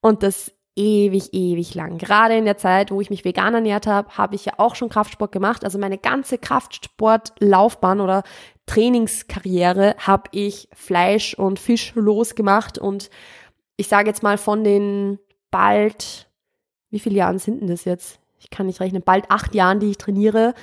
Und 0.00 0.24
das 0.24 0.52
ewig, 0.78 1.34
ewig 1.34 1.74
lang. 1.74 1.98
Gerade 1.98 2.36
in 2.36 2.44
der 2.44 2.56
Zeit, 2.56 2.90
wo 2.90 3.00
ich 3.00 3.10
mich 3.10 3.24
vegan 3.24 3.54
ernährt 3.54 3.86
habe, 3.86 4.16
habe 4.16 4.36
ich 4.36 4.44
ja 4.44 4.54
auch 4.58 4.76
schon 4.76 4.88
Kraftsport 4.88 5.32
gemacht. 5.32 5.64
Also 5.64 5.78
meine 5.78 5.98
ganze 5.98 6.38
Kraftsportlaufbahn 6.38 8.00
oder 8.00 8.22
Trainingskarriere 8.66 9.96
habe 9.98 10.30
ich 10.30 10.68
Fleisch 10.72 11.34
und 11.34 11.58
Fisch 11.58 11.92
losgemacht 11.94 12.78
und 12.78 13.10
ich 13.76 13.88
sage 13.88 14.08
jetzt 14.08 14.22
mal 14.22 14.38
von 14.38 14.62
den 14.62 15.18
bald, 15.50 16.28
wie 16.90 17.00
viele 17.00 17.16
Jahren 17.16 17.38
sind 17.38 17.60
denn 17.60 17.68
das 17.68 17.84
jetzt? 17.84 18.20
Ich 18.38 18.50
kann 18.50 18.66
nicht 18.66 18.80
rechnen, 18.80 19.02
bald 19.02 19.30
acht 19.30 19.54
Jahren, 19.54 19.80
die 19.80 19.90
ich 19.90 19.98
trainiere, 19.98 20.54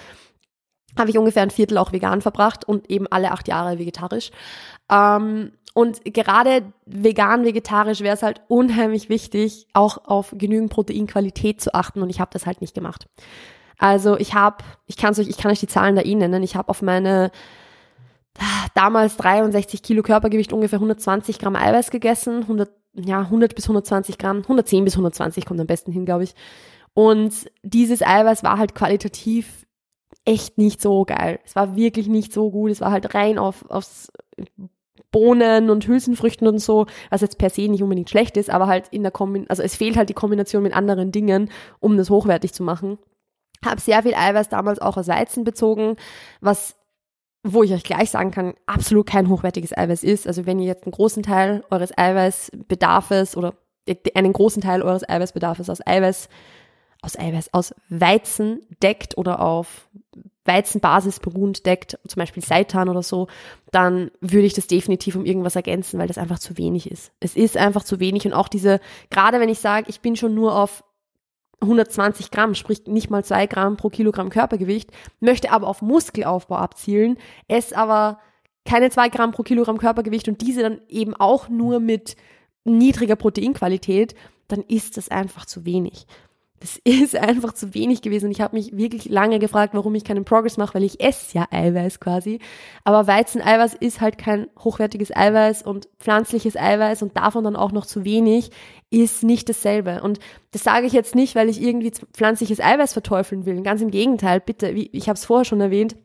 habe 0.98 1.10
ich 1.10 1.18
ungefähr 1.18 1.44
ein 1.44 1.52
Viertel 1.52 1.78
auch 1.78 1.92
vegan 1.92 2.22
verbracht 2.22 2.66
und 2.66 2.90
eben 2.90 3.08
alle 3.08 3.32
acht 3.32 3.48
Jahre 3.48 3.80
vegetarisch. 3.80 4.32
Ähm, 4.90 5.52
und 5.76 6.06
gerade 6.06 6.72
vegan, 6.86 7.44
vegetarisch 7.44 8.00
wäre 8.00 8.16
es 8.16 8.24
halt 8.24 8.42
unheimlich 8.48 9.10
wichtig, 9.10 9.68
auch 9.74 10.06
auf 10.06 10.34
genügend 10.38 10.72
Proteinqualität 10.72 11.60
zu 11.60 11.74
achten 11.74 12.02
und 12.02 12.10
ich 12.10 12.22
habe 12.22 12.32
das 12.32 12.46
halt 12.46 12.62
nicht 12.62 12.74
gemacht. 12.74 13.10
Also 13.78 14.18
ich 14.18 14.34
habe, 14.34 14.64
ich 14.86 14.96
kann 14.96 15.14
euch, 15.14 15.28
ich 15.28 15.38
kann 15.38 15.52
euch 15.52 15.60
die 15.60 15.68
Zahlen 15.68 15.98
da 15.98 16.02
eh 16.02 16.16
nennen. 16.16 16.44
Ich 16.44 16.56
habe 16.56 16.70
auf 16.70 16.82
meine 16.82 17.30
damals 18.74 19.18
63 19.18 19.84
Kilo 19.84 20.02
Körpergewicht 20.02 20.54
ungefähr 20.54 20.78
120 20.78 21.40
Gramm 21.40 21.58
Eiweiß 21.58 21.92
gegessen, 21.92 22.44
100, 22.44 22.72
ja 22.94 23.20
100 23.20 23.54
bis 23.54 23.66
120 23.66 24.18
Gramm, 24.18 24.44
110 24.44 24.86
bis 24.86 24.94
120 24.94 25.46
kommt 25.46 25.60
am 25.60 25.68
besten 25.68 25.92
hin, 25.92 26.06
glaube 26.06 26.24
ich. 26.24 26.36
Und 26.94 27.52
dieses 27.64 28.02
Eiweiß 28.02 28.44
war 28.44 28.58
halt 28.58 28.76
qualitativ 28.76 29.66
echt 30.24 30.58
nicht 30.58 30.82
so 30.82 31.04
geil. 31.04 31.42
Es 31.44 31.58
war 31.58 31.76
wirklich 31.76 32.08
nicht 32.08 32.32
so 32.32 32.50
gut. 32.50 32.72
Es 32.72 32.80
war 32.80 32.92
halt 32.92 33.14
rein 33.14 33.38
auf, 33.38 33.70
aufs 33.70 34.10
Bohnen 35.16 35.70
und 35.70 35.88
Hülsenfrüchten 35.88 36.46
und 36.46 36.60
so, 36.60 36.88
was 37.10 37.22
jetzt 37.22 37.38
per 37.38 37.50
se 37.50 37.70
nicht 37.70 37.82
unbedingt 37.82 38.10
schlecht 38.10 38.36
ist, 38.36 38.50
aber 38.50 38.68
halt 38.68 38.90
in 38.90 39.02
der 39.02 39.14
Kombination, 39.14 39.50
also 39.50 39.64
es 39.64 39.74
fehlt 39.74 39.96
halt 39.96 40.10
die 40.10 40.14
Kombination 40.14 40.62
mit 40.62 40.76
anderen 40.76 41.14
Dingen, 41.14 41.50
um 41.80 41.96
das 41.96 42.10
hochwertig 42.10 42.52
zu 42.52 42.64
machen. 42.64 42.98
Habe 43.64 43.80
sehr 43.80 44.04
viel 44.04 44.14
Eiweiß 44.14 44.50
damals 44.50 44.80
auch 44.80 44.98
aus 44.98 45.08
Weizen 45.08 45.46
bezogen, 45.46 45.96
was 46.42 46.76
wo 47.48 47.64
ich 47.64 47.72
euch 47.72 47.84
gleich 47.84 48.10
sagen 48.10 48.32
kann, 48.32 48.56
absolut 48.66 49.06
kein 49.06 49.30
hochwertiges 49.30 49.78
Eiweiß 49.78 50.04
ist. 50.04 50.28
Also 50.28 50.46
wenn 50.46 50.60
ihr 50.60 50.66
jetzt 50.66 50.84
einen 50.84 50.92
großen 50.92 51.24
Teil 51.24 51.64
eures 51.70 51.98
Eiweißbedarfes 51.98 53.38
oder 53.38 53.54
einen 54.16 54.34
großen 54.34 54.64
Teil 54.64 54.82
eures 54.82 55.08
Eiweißbedarfes 55.08 55.70
aus 55.70 55.80
Eiweiß, 55.86 56.28
aus 57.02 57.18
Eiweiß, 57.18 57.54
aus 57.54 57.74
Weizen 57.88 58.66
deckt 58.84 59.18
oder 59.18 59.40
auf 59.40 59.88
Weizenbasis 60.46 61.20
beruhend 61.20 61.66
deckt, 61.66 62.00
zum 62.08 62.20
Beispiel 62.20 62.44
Seitan 62.44 62.88
oder 62.88 63.04
so, 63.04 63.28
dann 63.72 64.12
würde 64.22 64.46
ich 64.46 64.54
das 64.54 64.68
definitiv 64.68 65.16
um 65.16 65.26
irgendwas 65.26 65.56
ergänzen, 65.56 66.00
weil 66.00 66.08
das 66.08 66.18
einfach 66.18 66.40
zu 66.40 66.58
wenig 66.58 66.90
ist. 66.90 67.12
Es 67.20 67.36
ist 67.36 67.58
einfach 67.58 67.84
zu 67.84 68.00
wenig 68.00 68.26
und 68.26 68.34
auch 68.34 68.48
diese, 68.48 68.80
gerade 69.10 69.40
wenn 69.40 69.50
ich 69.50 69.60
sage, 69.60 69.88
ich 69.90 70.02
bin 70.02 70.16
schon 70.16 70.36
nur 70.36 70.56
auf 70.56 70.84
120 71.62 72.32
Gramm, 72.32 72.54
sprich 72.54 72.86
nicht 72.86 73.10
mal 73.10 73.24
zwei 73.24 73.48
Gramm 73.48 73.78
pro 73.78 73.90
Kilogramm 73.90 74.30
Körpergewicht, 74.30 74.92
möchte 75.20 75.52
aber 75.52 75.68
auf 75.68 75.82
Muskelaufbau 75.82 76.56
abzielen, 76.56 77.18
esse 77.48 77.76
aber 77.76 78.20
keine 78.66 78.90
zwei 78.90 79.10
Gramm 79.10 79.32
pro 79.32 79.44
Kilogramm 79.44 79.78
Körpergewicht 79.78 80.28
und 80.28 80.42
diese 80.42 80.62
dann 80.62 80.82
eben 80.90 81.16
auch 81.16 81.50
nur 81.50 81.80
mit 81.80 82.16
niedriger 82.66 83.16
Proteinqualität, 83.16 84.16
dann 84.48 84.62
ist 84.62 84.98
das 84.98 85.10
einfach 85.10 85.46
zu 85.46 85.66
wenig 85.66 86.06
das 86.60 86.80
ist 86.84 87.16
einfach 87.16 87.54
zu 87.54 87.74
wenig 87.74 88.02
gewesen. 88.02 88.26
Und 88.26 88.32
ich 88.32 88.42
habe 88.42 88.56
mich 88.56 88.76
wirklich 88.76 89.06
lange 89.10 89.40
gefragt, 89.40 89.74
warum 89.74 89.96
ich 89.96 90.04
keinen 90.04 90.26
Progress 90.26 90.58
mache, 90.58 90.76
weil 90.76 90.84
ich 90.84 91.00
esse 91.02 91.38
ja 91.38 91.48
Eiweiß 91.52 92.00
quasi. 92.00 92.40
Aber 92.84 93.08
Weizeneiweiß 93.08 93.76
ist 93.76 94.02
halt 94.02 94.18
kein 94.18 94.48
hochwertiges 94.60 95.16
Eiweiß 95.16 95.64
und 95.64 95.88
pflanzliches 96.00 96.58
Eiweiß 96.58 97.02
und 97.02 97.18
davon 97.18 97.44
dann 97.44 97.56
auch 97.56 97.72
noch 97.72 97.86
zu 97.86 98.06
wenig 98.06 98.52
ist 98.90 99.24
nicht 99.24 99.50
dasselbe. 99.50 100.02
Und 100.02 100.20
das 100.52 100.64
sage 100.64 100.86
ich 100.88 100.94
jetzt 100.94 101.16
nicht, 101.16 101.36
weil 101.36 101.50
ich 101.50 101.62
irgendwie 101.62 101.92
pflanzliches 102.14 102.62
Eiweiß 102.62 102.94
verteufeln 102.94 103.46
will. 103.46 103.62
Ganz 103.62 103.82
im 103.82 103.92
Gegenteil, 103.92 104.40
bitte, 104.40 104.76
wie, 104.76 104.90
ich 104.94 105.10
habe 105.10 105.18
es 105.18 105.26
vorher 105.26 105.46
schon 105.46 105.60
erwähnt, 105.60 105.96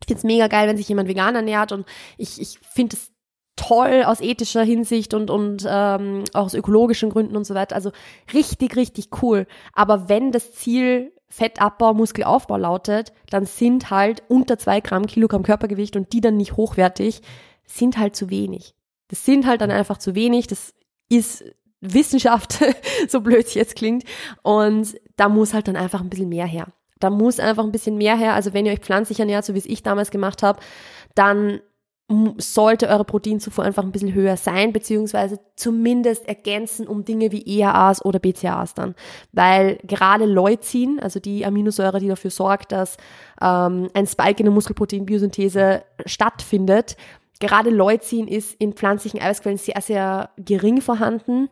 ich 0.00 0.06
finde 0.08 0.18
es 0.18 0.24
mega 0.24 0.46
geil, 0.48 0.68
wenn 0.68 0.76
sich 0.76 0.88
jemand 0.88 1.08
vegan 1.08 1.34
ernährt 1.34 1.72
und 1.72 1.86
ich, 2.18 2.40
ich 2.40 2.58
finde 2.60 2.96
es 2.96 3.10
toll 3.56 4.04
aus 4.04 4.20
ethischer 4.20 4.62
Hinsicht 4.62 5.14
und, 5.14 5.30
und 5.30 5.66
ähm, 5.68 6.24
auch 6.34 6.44
aus 6.44 6.54
ökologischen 6.54 7.10
Gründen 7.10 7.36
und 7.36 7.46
so 7.46 7.54
weiter. 7.54 7.74
Also 7.74 7.90
richtig, 8.32 8.76
richtig 8.76 9.08
cool. 9.22 9.46
Aber 9.72 10.08
wenn 10.08 10.30
das 10.30 10.52
Ziel 10.52 11.12
Fettabbau, 11.28 11.94
Muskelaufbau 11.94 12.56
lautet, 12.56 13.12
dann 13.30 13.46
sind 13.46 13.90
halt 13.90 14.22
unter 14.28 14.58
zwei 14.58 14.80
Gramm 14.80 15.06
Kilogramm 15.06 15.42
Körpergewicht 15.42 15.96
und 15.96 16.12
die 16.12 16.20
dann 16.20 16.36
nicht 16.36 16.56
hochwertig, 16.56 17.22
sind 17.66 17.98
halt 17.98 18.14
zu 18.14 18.30
wenig. 18.30 18.74
Das 19.08 19.24
sind 19.24 19.46
halt 19.46 19.60
dann 19.60 19.70
einfach 19.70 19.98
zu 19.98 20.14
wenig. 20.14 20.46
Das 20.46 20.72
ist 21.08 21.44
Wissenschaft, 21.80 22.58
so 23.08 23.20
blöd 23.20 23.46
es 23.46 23.54
jetzt 23.54 23.76
klingt. 23.76 24.04
Und 24.42 24.96
da 25.16 25.28
muss 25.28 25.54
halt 25.54 25.68
dann 25.68 25.76
einfach 25.76 26.00
ein 26.00 26.10
bisschen 26.10 26.28
mehr 26.28 26.46
her. 26.46 26.68
Da 26.98 27.10
muss 27.10 27.40
einfach 27.40 27.64
ein 27.64 27.72
bisschen 27.72 27.98
mehr 27.98 28.16
her. 28.16 28.34
Also 28.34 28.54
wenn 28.54 28.66
ihr 28.66 28.72
euch 28.72 28.80
pflanzlich 28.80 29.20
ernährt, 29.20 29.44
so 29.44 29.54
wie 29.54 29.58
es 29.58 29.66
ich 29.66 29.82
damals 29.82 30.10
gemacht 30.10 30.42
habe, 30.42 30.60
dann 31.14 31.60
sollte 32.38 32.88
eure 32.88 33.04
Proteinzufuhr 33.04 33.64
einfach 33.64 33.82
ein 33.82 33.90
bisschen 33.90 34.14
höher 34.14 34.36
sein, 34.36 34.72
beziehungsweise 34.72 35.40
zumindest 35.56 36.28
ergänzen 36.28 36.86
um 36.86 37.04
Dinge 37.04 37.32
wie 37.32 37.42
EAAs 37.44 38.04
oder 38.04 38.20
BCAAs 38.20 38.74
dann. 38.74 38.94
Weil 39.32 39.78
gerade 39.82 40.24
Leucin, 40.24 41.00
also 41.00 41.18
die 41.18 41.44
Aminosäure, 41.44 41.98
die 41.98 42.06
dafür 42.06 42.30
sorgt, 42.30 42.70
dass 42.70 42.96
ähm, 43.42 43.90
ein 43.92 44.06
Spike 44.06 44.38
in 44.38 44.44
der 44.44 44.52
Muskelproteinbiosynthese 44.52 45.82
stattfindet, 46.04 46.96
gerade 47.40 47.70
Leucin 47.70 48.28
ist 48.28 48.54
in 48.60 48.74
pflanzlichen 48.74 49.20
Eiweißquellen 49.20 49.58
sehr, 49.58 49.80
sehr 49.80 50.30
gering 50.38 50.80
vorhanden 50.80 51.48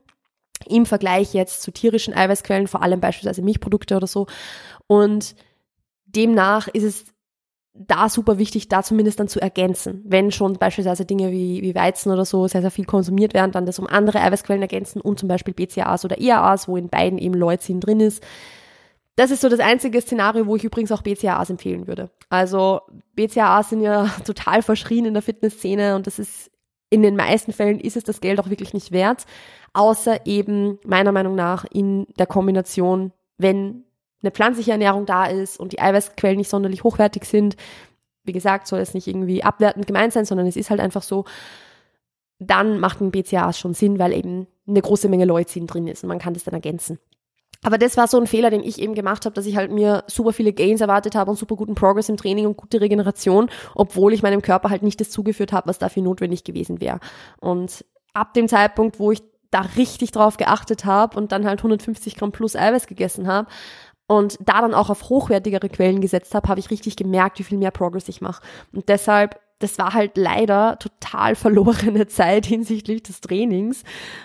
im 0.69 0.87
Vergleich 0.87 1.35
jetzt 1.35 1.63
zu 1.63 1.73
tierischen 1.73 2.15
Eiweißquellen, 2.15 2.69
vor 2.69 2.81
allem 2.81 3.01
beispielsweise 3.01 3.43
Milchprodukte 3.43 3.97
oder 3.97 4.07
so. 4.07 4.29
Und 4.87 5.35
demnach 6.07 6.69
ist 6.69 6.85
es 6.85 7.14
da 7.75 8.09
super 8.09 8.39
wichtig, 8.39 8.69
da 8.69 8.83
zumindest 8.83 9.19
dann 9.19 9.29
zu 9.29 9.41
ergänzen. 9.41 10.03
Wenn 10.07 10.31
schon 10.31 10.55
beispielsweise 10.55 11.05
Dinge 11.05 11.33
wie, 11.33 11.61
wie 11.63 11.75
Weizen 11.75 12.13
oder 12.13 12.25
so 12.25 12.47
sehr, 12.47 12.61
sehr 12.61 12.71
viel 12.71 12.85
konsumiert 12.85 13.35
werden, 13.35 13.51
dann 13.51 13.67
das 13.67 13.81
um 13.81 13.89
andere 13.89 14.21
Eiweißquellen 14.21 14.63
ergänzen 14.63 15.01
und 15.01 15.19
zum 15.19 15.29
Beispiel 15.29 15.55
BCAAs 15.55 16.05
oder 16.05 16.21
IAAs, 16.21 16.69
wo 16.69 16.77
in 16.77 16.89
beiden 16.89 17.19
eben 17.19 17.35
Leucin 17.35 17.81
drin 17.81 18.01
ist. 18.01 18.23
Das 19.17 19.31
ist 19.31 19.43
so 19.43 19.49
das 19.49 19.61
einzige 19.61 20.01
Szenario, 20.01 20.47
wo 20.47 20.57
ich 20.57 20.65
übrigens 20.65 20.93
auch 20.93 21.03
BCAAs 21.03 21.51
empfehlen 21.51 21.87
würde. 21.89 22.11
Also 22.29 22.81
BCAAs 23.17 23.71
sind 23.71 23.81
ja 23.81 24.07
total 24.25 24.63
verschrien 24.63 25.07
in 25.07 25.15
der 25.15 25.23
Fitnessszene 25.23 25.97
und 25.97 26.07
das 26.07 26.19
ist 26.21 26.51
in 26.91 27.03
den 27.03 27.17
meisten 27.17 27.53
Fällen 27.53 27.81
ist 27.81 27.97
es 27.97 28.05
das 28.05 28.21
Geld 28.21 28.39
auch 28.39 28.51
wirklich 28.51 28.73
nicht 28.73 28.93
wert, 28.93 29.25
außer 29.73 30.27
eben 30.27 30.79
meiner 30.85 31.11
Meinung 31.11 31.35
nach 31.35 31.65
in 31.65 32.07
der 32.21 32.27
Kombination, 32.27 33.13
wenn 33.37 33.85
eine 34.25 34.33
pflanzliche 34.33 34.73
Ernährung 34.73 35.07
da 35.07 35.27
ist 35.27 35.61
und 35.61 35.73
die 35.73 35.81
Eiweißquellen 35.81 36.39
nicht 36.39 36.51
sonderlich 36.51 36.83
hochwertig 36.85 37.25
sind, 37.25 37.57
wie 38.25 38.33
gesagt, 38.33 38.67
soll 38.67 38.81
es 38.81 38.95
nicht 38.95 39.07
irgendwie 39.07 39.45
abwertend 39.45 39.87
gemeint 39.87 40.13
sein, 40.13 40.25
sondern 40.25 40.47
es 40.47 40.57
ist 40.57 40.71
halt 40.71 40.81
einfach 40.81 41.03
so, 41.03 41.25
dann 42.39 42.81
macht 42.81 43.01
ein 43.01 43.11
BCA 43.11 43.53
schon 43.53 43.75
Sinn, 43.75 43.99
weil 43.99 44.13
eben 44.13 44.47
eine 44.67 44.81
große 44.81 45.09
Menge 45.09 45.27
Leucin 45.27 45.67
drin 45.67 45.87
ist 45.87 46.03
und 46.03 46.09
man 46.09 46.19
kann 46.19 46.35
das 46.35 46.45
dann 46.45 46.55
ergänzen. 46.55 46.99
Aber 47.63 47.79
das 47.79 47.97
war 47.97 48.09
so 48.09 48.19
ein 48.19 48.27
Fehler, 48.27 48.51
den 48.51 48.63
ich 48.63 48.81
eben 48.81 48.95
gemacht 48.95 49.25
habe, 49.25 49.35
dass 49.35 49.47
ich 49.47 49.57
halt 49.57 49.71
mir 49.71 50.05
super 50.07 50.33
viele 50.33 50.53
Gains 50.53 50.83
erwartet 50.83 51.15
habe 51.15 51.31
und 51.31 51.39
super 51.39 51.57
guten 51.57 51.75
Progress 51.75 52.11
im 52.11 52.19
Training 52.19 52.47
und 52.47 52.59
gute 52.59 52.81
Regeneration, 52.81 53.49
obwohl 53.75 54.13
ich 54.13 54.23
meinem 54.23 54.43
Körper 54.43 54.69
halt 54.69 54.83
nicht 54.83 55.01
das 55.01 55.11
zugeführt 55.11 55.53
habe, 55.53 55.69
was 55.69 55.79
dafür 55.79 56.03
notwendig 56.03 56.45
gewesen 56.45 56.81
wäre. 56.81 57.01
Und 57.41 57.85
ab 58.13 58.35
dem 58.35 58.49
Zeitpunkt, 58.49 58.99
wo 58.99 59.13
ich 59.13 59.23
da 59.51 59.61
richtig 59.77 60.11
drauf 60.11 60.37
geachtet 60.37 60.85
habe 60.85 61.17
und 61.17 61.33
dann 61.33 61.47
halt 61.47 61.61
150 61.61 62.17
Gramm 62.17 62.33
plus 62.33 62.57
Eiweiß 62.57 62.87
gegessen 62.87 63.29
habe, 63.29 63.49
und 64.07 64.39
da 64.41 64.61
dann 64.61 64.75
auch 64.75 64.91
auf 64.91 65.09
hochwertigere 65.09 65.69
Quellen 65.69 66.01
gesetzt 66.01 66.35
habe, 66.35 66.49
habe 66.49 66.61
ich 66.61 66.71
richtig 66.71 66.97
gemerkt, 66.97 67.39
wie 67.39 67.45
viel 67.45 67.59
mehr 67.59 67.71
Progress 67.71 68.09
ich 68.09 68.21
mache. 68.21 68.43
Und 68.73 68.89
deshalb, 68.89 69.41
das 69.61 69.79
war 69.79 69.95
halt 69.95 70.17
leider 70.17 70.79
total 70.79 71.35
verlorene 71.35 72.07
Zeit 72.07 72.47
hinsichtlich 72.47 73.03
des 73.03 73.21
Trainings, 73.21 73.83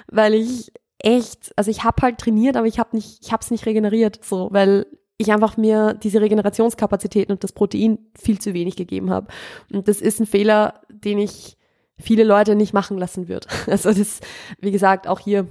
weil 0.07 0.33
ich 0.33 0.71
echt, 0.99 1.53
also 1.55 1.71
ich 1.71 1.83
habe 1.83 2.01
halt 2.01 2.17
trainiert, 2.17 2.57
aber 2.57 2.67
ich 2.67 2.79
habe 2.79 2.95
nicht, 2.95 3.19
ich 3.23 3.31
habe 3.31 3.41
es 3.41 3.51
nicht 3.51 3.65
regeneriert, 3.65 4.19
so, 4.23 4.49
weil 4.51 4.85
ich 5.17 5.31
einfach 5.31 5.57
mir 5.57 5.93
diese 5.93 6.21
Regenerationskapazitäten 6.21 7.33
und 7.33 7.43
das 7.43 7.51
Protein 7.51 7.99
viel 8.17 8.39
zu 8.39 8.53
wenig 8.53 8.75
gegeben 8.77 9.09
habe. 9.09 9.27
Und 9.71 9.87
das 9.87 10.01
ist 10.01 10.19
ein 10.19 10.25
Fehler, 10.25 10.81
den 10.89 11.19
ich 11.19 11.57
viele 11.97 12.23
Leute 12.23 12.55
nicht 12.55 12.73
machen 12.73 12.97
lassen 12.97 13.27
würde. 13.27 13.47
Also 13.67 13.91
das, 13.91 14.21
wie 14.59 14.71
gesagt, 14.71 15.07
auch 15.07 15.19
hier 15.19 15.47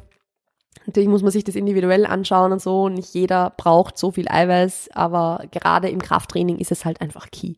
Natürlich 0.86 1.08
muss 1.08 1.22
man 1.22 1.30
sich 1.30 1.44
das 1.44 1.54
individuell 1.54 2.06
anschauen 2.06 2.52
und 2.52 2.62
so. 2.62 2.88
Nicht 2.88 3.14
jeder 3.14 3.52
braucht 3.56 3.98
so 3.98 4.10
viel 4.10 4.28
Eiweiß, 4.28 4.90
aber 4.94 5.44
gerade 5.50 5.88
im 5.88 6.00
Krafttraining 6.00 6.58
ist 6.58 6.72
es 6.72 6.84
halt 6.84 7.00
einfach 7.00 7.30
key. 7.30 7.54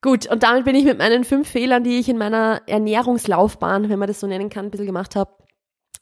Gut, 0.00 0.30
und 0.30 0.44
damit 0.44 0.64
bin 0.64 0.76
ich 0.76 0.84
mit 0.84 0.98
meinen 0.98 1.24
fünf 1.24 1.48
Fehlern, 1.48 1.82
die 1.82 1.98
ich 1.98 2.08
in 2.08 2.18
meiner 2.18 2.62
Ernährungslaufbahn, 2.66 3.88
wenn 3.88 3.98
man 3.98 4.06
das 4.06 4.20
so 4.20 4.28
nennen 4.28 4.48
kann, 4.48 4.66
ein 4.66 4.70
bisschen 4.70 4.86
gemacht 4.86 5.16
habe, 5.16 5.32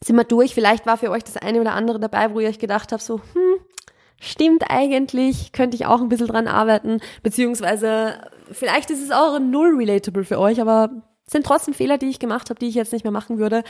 sind 0.03 0.15
wir 0.15 0.23
durch. 0.23 0.53
Vielleicht 0.53 0.85
war 0.85 0.97
für 0.97 1.09
euch 1.09 1.23
das 1.23 1.37
eine 1.37 1.59
oder 1.59 1.73
andere 1.73 1.99
dabei, 1.99 2.33
wo 2.33 2.39
ihr 2.39 2.49
euch 2.49 2.59
gedacht 2.59 2.91
habt, 2.91 3.01
so, 3.01 3.19
hm, 3.33 3.59
stimmt 4.19 4.65
eigentlich, 4.69 5.51
könnte 5.51 5.75
ich 5.75 5.87
auch 5.87 6.01
ein 6.01 6.09
bisschen 6.09 6.27
dran 6.27 6.47
arbeiten, 6.47 6.99
beziehungsweise 7.23 8.21
vielleicht 8.51 8.91
ist 8.91 9.03
es 9.03 9.11
auch 9.11 9.39
null 9.39 9.75
relatable 9.75 10.23
für 10.23 10.39
euch, 10.39 10.61
aber 10.61 10.89
sind 11.25 11.45
trotzdem 11.45 11.73
Fehler, 11.73 11.97
die 11.97 12.09
ich 12.09 12.19
gemacht 12.19 12.49
habe, 12.49 12.59
die 12.59 12.67
ich 12.67 12.75
jetzt 12.75 12.93
nicht 12.93 13.03
mehr 13.03 13.11
machen 13.11 13.37
würde. 13.37 13.63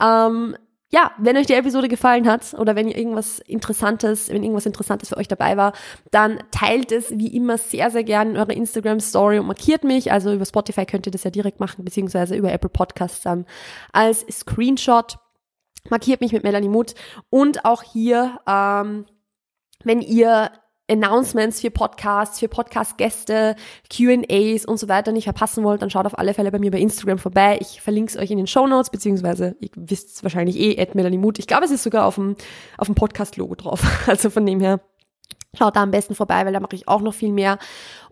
Ähm, 0.00 0.56
ja, 0.92 1.12
wenn 1.18 1.36
euch 1.36 1.46
die 1.46 1.54
Episode 1.54 1.86
gefallen 1.88 2.28
hat 2.28 2.52
oder 2.54 2.74
wenn 2.74 2.88
ihr 2.88 2.98
irgendwas 2.98 3.38
Interessantes, 3.38 4.28
wenn 4.28 4.42
irgendwas 4.42 4.66
Interessantes 4.66 5.10
für 5.10 5.16
euch 5.16 5.28
dabei 5.28 5.56
war, 5.56 5.72
dann 6.10 6.42
teilt 6.50 6.90
es 6.90 7.16
wie 7.16 7.34
immer 7.34 7.58
sehr, 7.58 7.90
sehr 7.90 8.02
gerne 8.02 8.32
in 8.32 8.36
eurer 8.36 8.50
Instagram 8.50 8.98
Story 8.98 9.38
und 9.38 9.46
markiert 9.46 9.84
mich. 9.84 10.10
Also 10.10 10.32
über 10.32 10.44
Spotify 10.44 10.84
könnt 10.86 11.06
ihr 11.06 11.12
das 11.12 11.22
ja 11.22 11.30
direkt 11.30 11.60
machen, 11.60 11.84
beziehungsweise 11.84 12.34
über 12.34 12.52
Apple 12.52 12.70
Podcasts 12.70 13.22
dann 13.22 13.46
als 13.92 14.26
Screenshot. 14.30 15.18
Markiert 15.88 16.20
mich 16.20 16.32
mit 16.32 16.42
Melanie 16.42 16.68
Muth 16.68 16.94
und 17.30 17.64
auch 17.64 17.84
hier, 17.84 18.40
ähm, 18.48 19.06
wenn 19.84 20.00
ihr 20.00 20.50
Announcements 20.90 21.60
für 21.60 21.70
Podcasts, 21.70 22.38
für 22.38 22.48
Podcast-Gäste, 22.48 23.56
QAs 23.88 24.64
und 24.64 24.78
so 24.78 24.88
weiter 24.88 25.12
nicht 25.12 25.24
verpassen 25.24 25.64
wollt, 25.64 25.82
dann 25.82 25.90
schaut 25.90 26.06
auf 26.06 26.18
alle 26.18 26.34
Fälle 26.34 26.50
bei 26.50 26.58
mir 26.58 26.70
bei 26.70 26.80
Instagram 26.80 27.18
vorbei. 27.18 27.58
Ich 27.60 27.80
verlinke 27.80 28.10
es 28.10 28.18
euch 28.18 28.30
in 28.30 28.38
den 28.38 28.46
Show 28.46 28.66
Notes, 28.66 28.90
beziehungsweise 28.90 29.56
ihr 29.60 29.70
wisst 29.76 30.16
es 30.16 30.22
wahrscheinlich 30.22 30.58
eh, 30.58 30.80
at 30.80 30.94
Melanie 30.94 31.18
Mut. 31.18 31.38
Ich 31.38 31.46
glaube, 31.46 31.64
es 31.64 31.70
ist 31.70 31.82
sogar 31.82 32.06
auf 32.06 32.16
dem, 32.16 32.36
auf 32.76 32.86
dem 32.86 32.94
Podcast-Logo 32.94 33.54
drauf. 33.54 33.82
Also 34.06 34.30
von 34.30 34.44
dem 34.44 34.60
her, 34.60 34.80
Schaut 35.58 35.74
da 35.74 35.82
am 35.82 35.90
besten 35.90 36.14
vorbei, 36.14 36.46
weil 36.46 36.52
da 36.52 36.60
mache 36.60 36.76
ich 36.76 36.86
auch 36.86 37.00
noch 37.00 37.14
viel 37.14 37.32
mehr. 37.32 37.58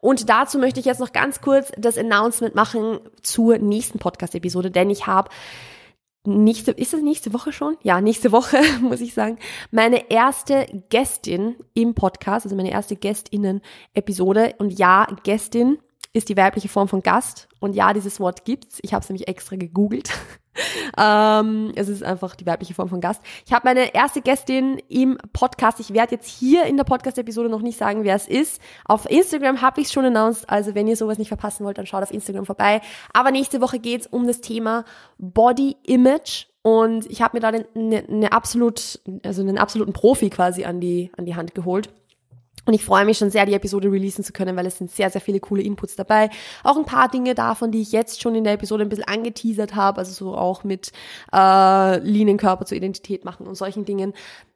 Und 0.01 0.29
dazu 0.29 0.59
möchte 0.59 0.81
ich 0.81 0.87
jetzt 0.87 0.99
noch 0.99 1.13
ganz 1.13 1.41
kurz 1.41 1.71
das 1.79 1.97
Announcement 1.97 2.57
machen 2.57 2.99
zur 3.23 3.59
nächsten 3.59 4.01
Podcast-Episode, 4.01 4.73
denn 4.73 4.91
ich 4.91 5.07
habe 5.07 5.31
nächste, 6.29 6.73
ist 6.73 6.95
es 6.95 7.03
nächste 7.03 7.33
Woche 7.33 7.53
schon? 7.53 7.77
Ja, 7.83 8.01
nächste 8.01 8.33
Woche, 8.33 8.59
muss 8.81 9.01
ich 9.01 9.15
sagen, 9.15 9.39
meine 9.71 10.11
erste 10.11 10.67
Gästin 10.91 11.57
im 11.75 11.95
Podcast, 11.95 12.47
also 12.47 12.57
meine 12.57 12.71
erste 12.71 12.97
Gästinnen-Episode. 12.97 14.55
Und 14.59 14.79
ja, 14.79 15.07
Gästin 15.25 15.79
ist 16.13 16.29
die 16.29 16.37
weibliche 16.37 16.69
Form 16.69 16.89
von 16.89 17.03
Gast. 17.03 17.49
Und 17.61 17.75
ja, 17.75 17.93
dieses 17.93 18.21
Wort 18.21 18.45
gibt's. 18.45 18.79
Ich 18.83 18.95
habe 18.95 19.03
es 19.03 19.09
nämlich 19.09 19.29
extra 19.29 19.57
gegoogelt. 19.57 20.11
ähm, 20.99 21.73
es 21.77 21.89
ist 21.89 22.03
einfach 22.03 22.35
die 22.35 22.47
weibliche 22.47 22.75
Form 22.75 22.89
von 22.89 23.01
Gast. 23.01 23.23
Ich 23.47 23.53
habe 23.53 23.69
meine 23.69 23.95
erste 23.95 24.23
Gästin 24.23 24.81
im 24.89 25.19
Podcast. 25.33 25.81
Ich 25.81 25.93
werde 25.93 26.15
jetzt 26.15 26.29
hier 26.29 26.65
in 26.65 26.77
der 26.77 26.85
Podcast-Episode 26.85 27.49
noch 27.49 27.63
nicht 27.63 27.79
sagen, 27.79 28.05
wer 28.05 28.15
es 28.15 28.27
ist. 28.27 28.61
Auf 28.85 29.09
Instagram 29.11 29.61
habe 29.61 29.81
ich 29.81 29.89
es 29.89 29.93
schon 29.93 30.05
announced. 30.05 30.49
Also 30.49 30.75
wenn 30.75 30.87
ihr 30.87 30.97
sowas 30.97 31.19
nicht 31.19 31.29
verpassen 31.29 31.65
wollt, 31.65 31.79
dann 31.79 31.87
schaut 31.87 32.03
auf 32.03 32.13
Instagram 32.13 32.47
vorbei. 32.47 32.81
Aber 33.13 33.31
nächste 33.31 33.61
Woche 33.61 33.79
geht's 33.79 34.07
um 34.07 34.27
das 34.27 34.41
Thema 34.41 34.85
Body 35.19 35.77
Image. 35.85 36.47
Und 36.63 37.07
ich 37.11 37.23
habe 37.23 37.37
mir 37.37 37.41
da 37.41 37.49
eine, 37.49 37.67
eine 37.75 38.33
absolut, 38.33 39.01
also 39.25 39.43
einen 39.43 39.59
absoluten 39.59 39.93
Profi 39.93 40.31
quasi 40.31 40.65
an 40.65 40.81
die, 40.81 41.11
an 41.17 41.25
die 41.25 41.37
Hand 41.37 41.55
geholt. 41.55 41.91
Und 42.69 42.75
ich 42.75 42.85
freue 42.85 43.07
mich 43.07 43.17
schon 43.17 43.31
sehr, 43.31 43.47
die 43.47 43.55
Episode 43.55 43.91
releasen 43.91 44.23
zu 44.23 44.35
können, 44.35 44.55
weil 44.55 44.67
es 44.67 44.77
sind 44.77 44.91
sehr, 44.91 45.09
sehr 45.09 45.23
viele 45.23 45.41
coole 45.41 45.63
Inputs 45.63 45.97
dabei. 45.97 46.29
Auch 46.63 46.77
ein 46.77 46.85
paar 46.85 47.09
Dinge 47.09 47.35
davon, 47.35 47.73
die 47.73 47.81
ich 47.81 47.93
jetzt 47.93 48.21
schon 48.21 48.35
in 48.35 48.45
der 48.45 48.53
Episode 48.53 48.83
ein 48.83 48.91
bisschen 48.91 49.09
angeteasert 49.09 49.75
habe, 49.75 49.97
also 49.97 50.13
so 50.13 50.37
auch 50.37 50.65
mit 50.65 50.93
äh, 51.33 51.99
Linienkörper 52.01 52.67
zur 52.67 52.77
Identität 52.77 53.25
machen 53.25 53.47
und 53.47 53.55
solchen 53.55 53.87
Dingen. 53.87 54.13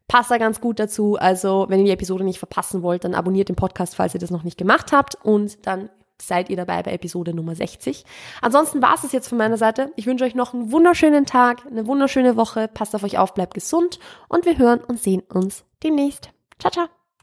Passt 0.09 0.31
da 0.31 0.37
ganz 0.37 0.61
gut 0.61 0.79
dazu. 0.79 1.17
Also, 1.19 1.65
wenn 1.71 1.79
ihr 1.79 1.87
die 1.87 1.93
Episode 1.93 2.23
nicht 2.23 2.39
verpassen 2.39 2.83
wollt, 2.83 3.05
dann 3.05 3.15
abonniert 3.15 3.49
den 3.49 3.57
Podcast, 3.57 3.95
falls 3.95 4.13
ihr 4.13 4.21
das 4.21 4.31
noch 4.31 4.43
nicht 4.43 4.59
gemacht 4.59 4.93
habt. 4.93 5.15
Und 5.25 5.67
dann 5.67 5.89
seid 6.21 6.51
ihr 6.51 6.57
dabei 6.57 6.83
bei 6.83 6.93
Episode 6.93 7.33
Nummer 7.33 7.55
60. 7.55 8.05
Ansonsten 8.43 8.83
war 8.83 8.95
es 8.95 9.05
es 9.05 9.13
jetzt 9.13 9.29
von 9.29 9.39
meiner 9.39 9.57
Seite. 9.57 9.91
Ich 9.97 10.05
wünsche 10.05 10.27
euch 10.27 10.35
noch 10.35 10.53
einen 10.53 10.71
wunderschönen 10.71 11.25
Tag, 11.25 11.65
eine 11.67 11.87
wunderschöne 11.87 12.37
Woche. 12.37 12.69
Passt 12.69 12.95
auf 12.95 13.05
euch 13.05 13.17
auf, 13.17 13.33
bleibt 13.33 13.55
gesund 13.55 13.99
und 14.29 14.45
wir 14.45 14.59
hören 14.59 14.81
und 14.87 15.01
sehen 15.01 15.23
uns 15.33 15.65
demnächst. 15.83 16.29
Ciao, 16.59 16.71
ciao. 16.71 17.02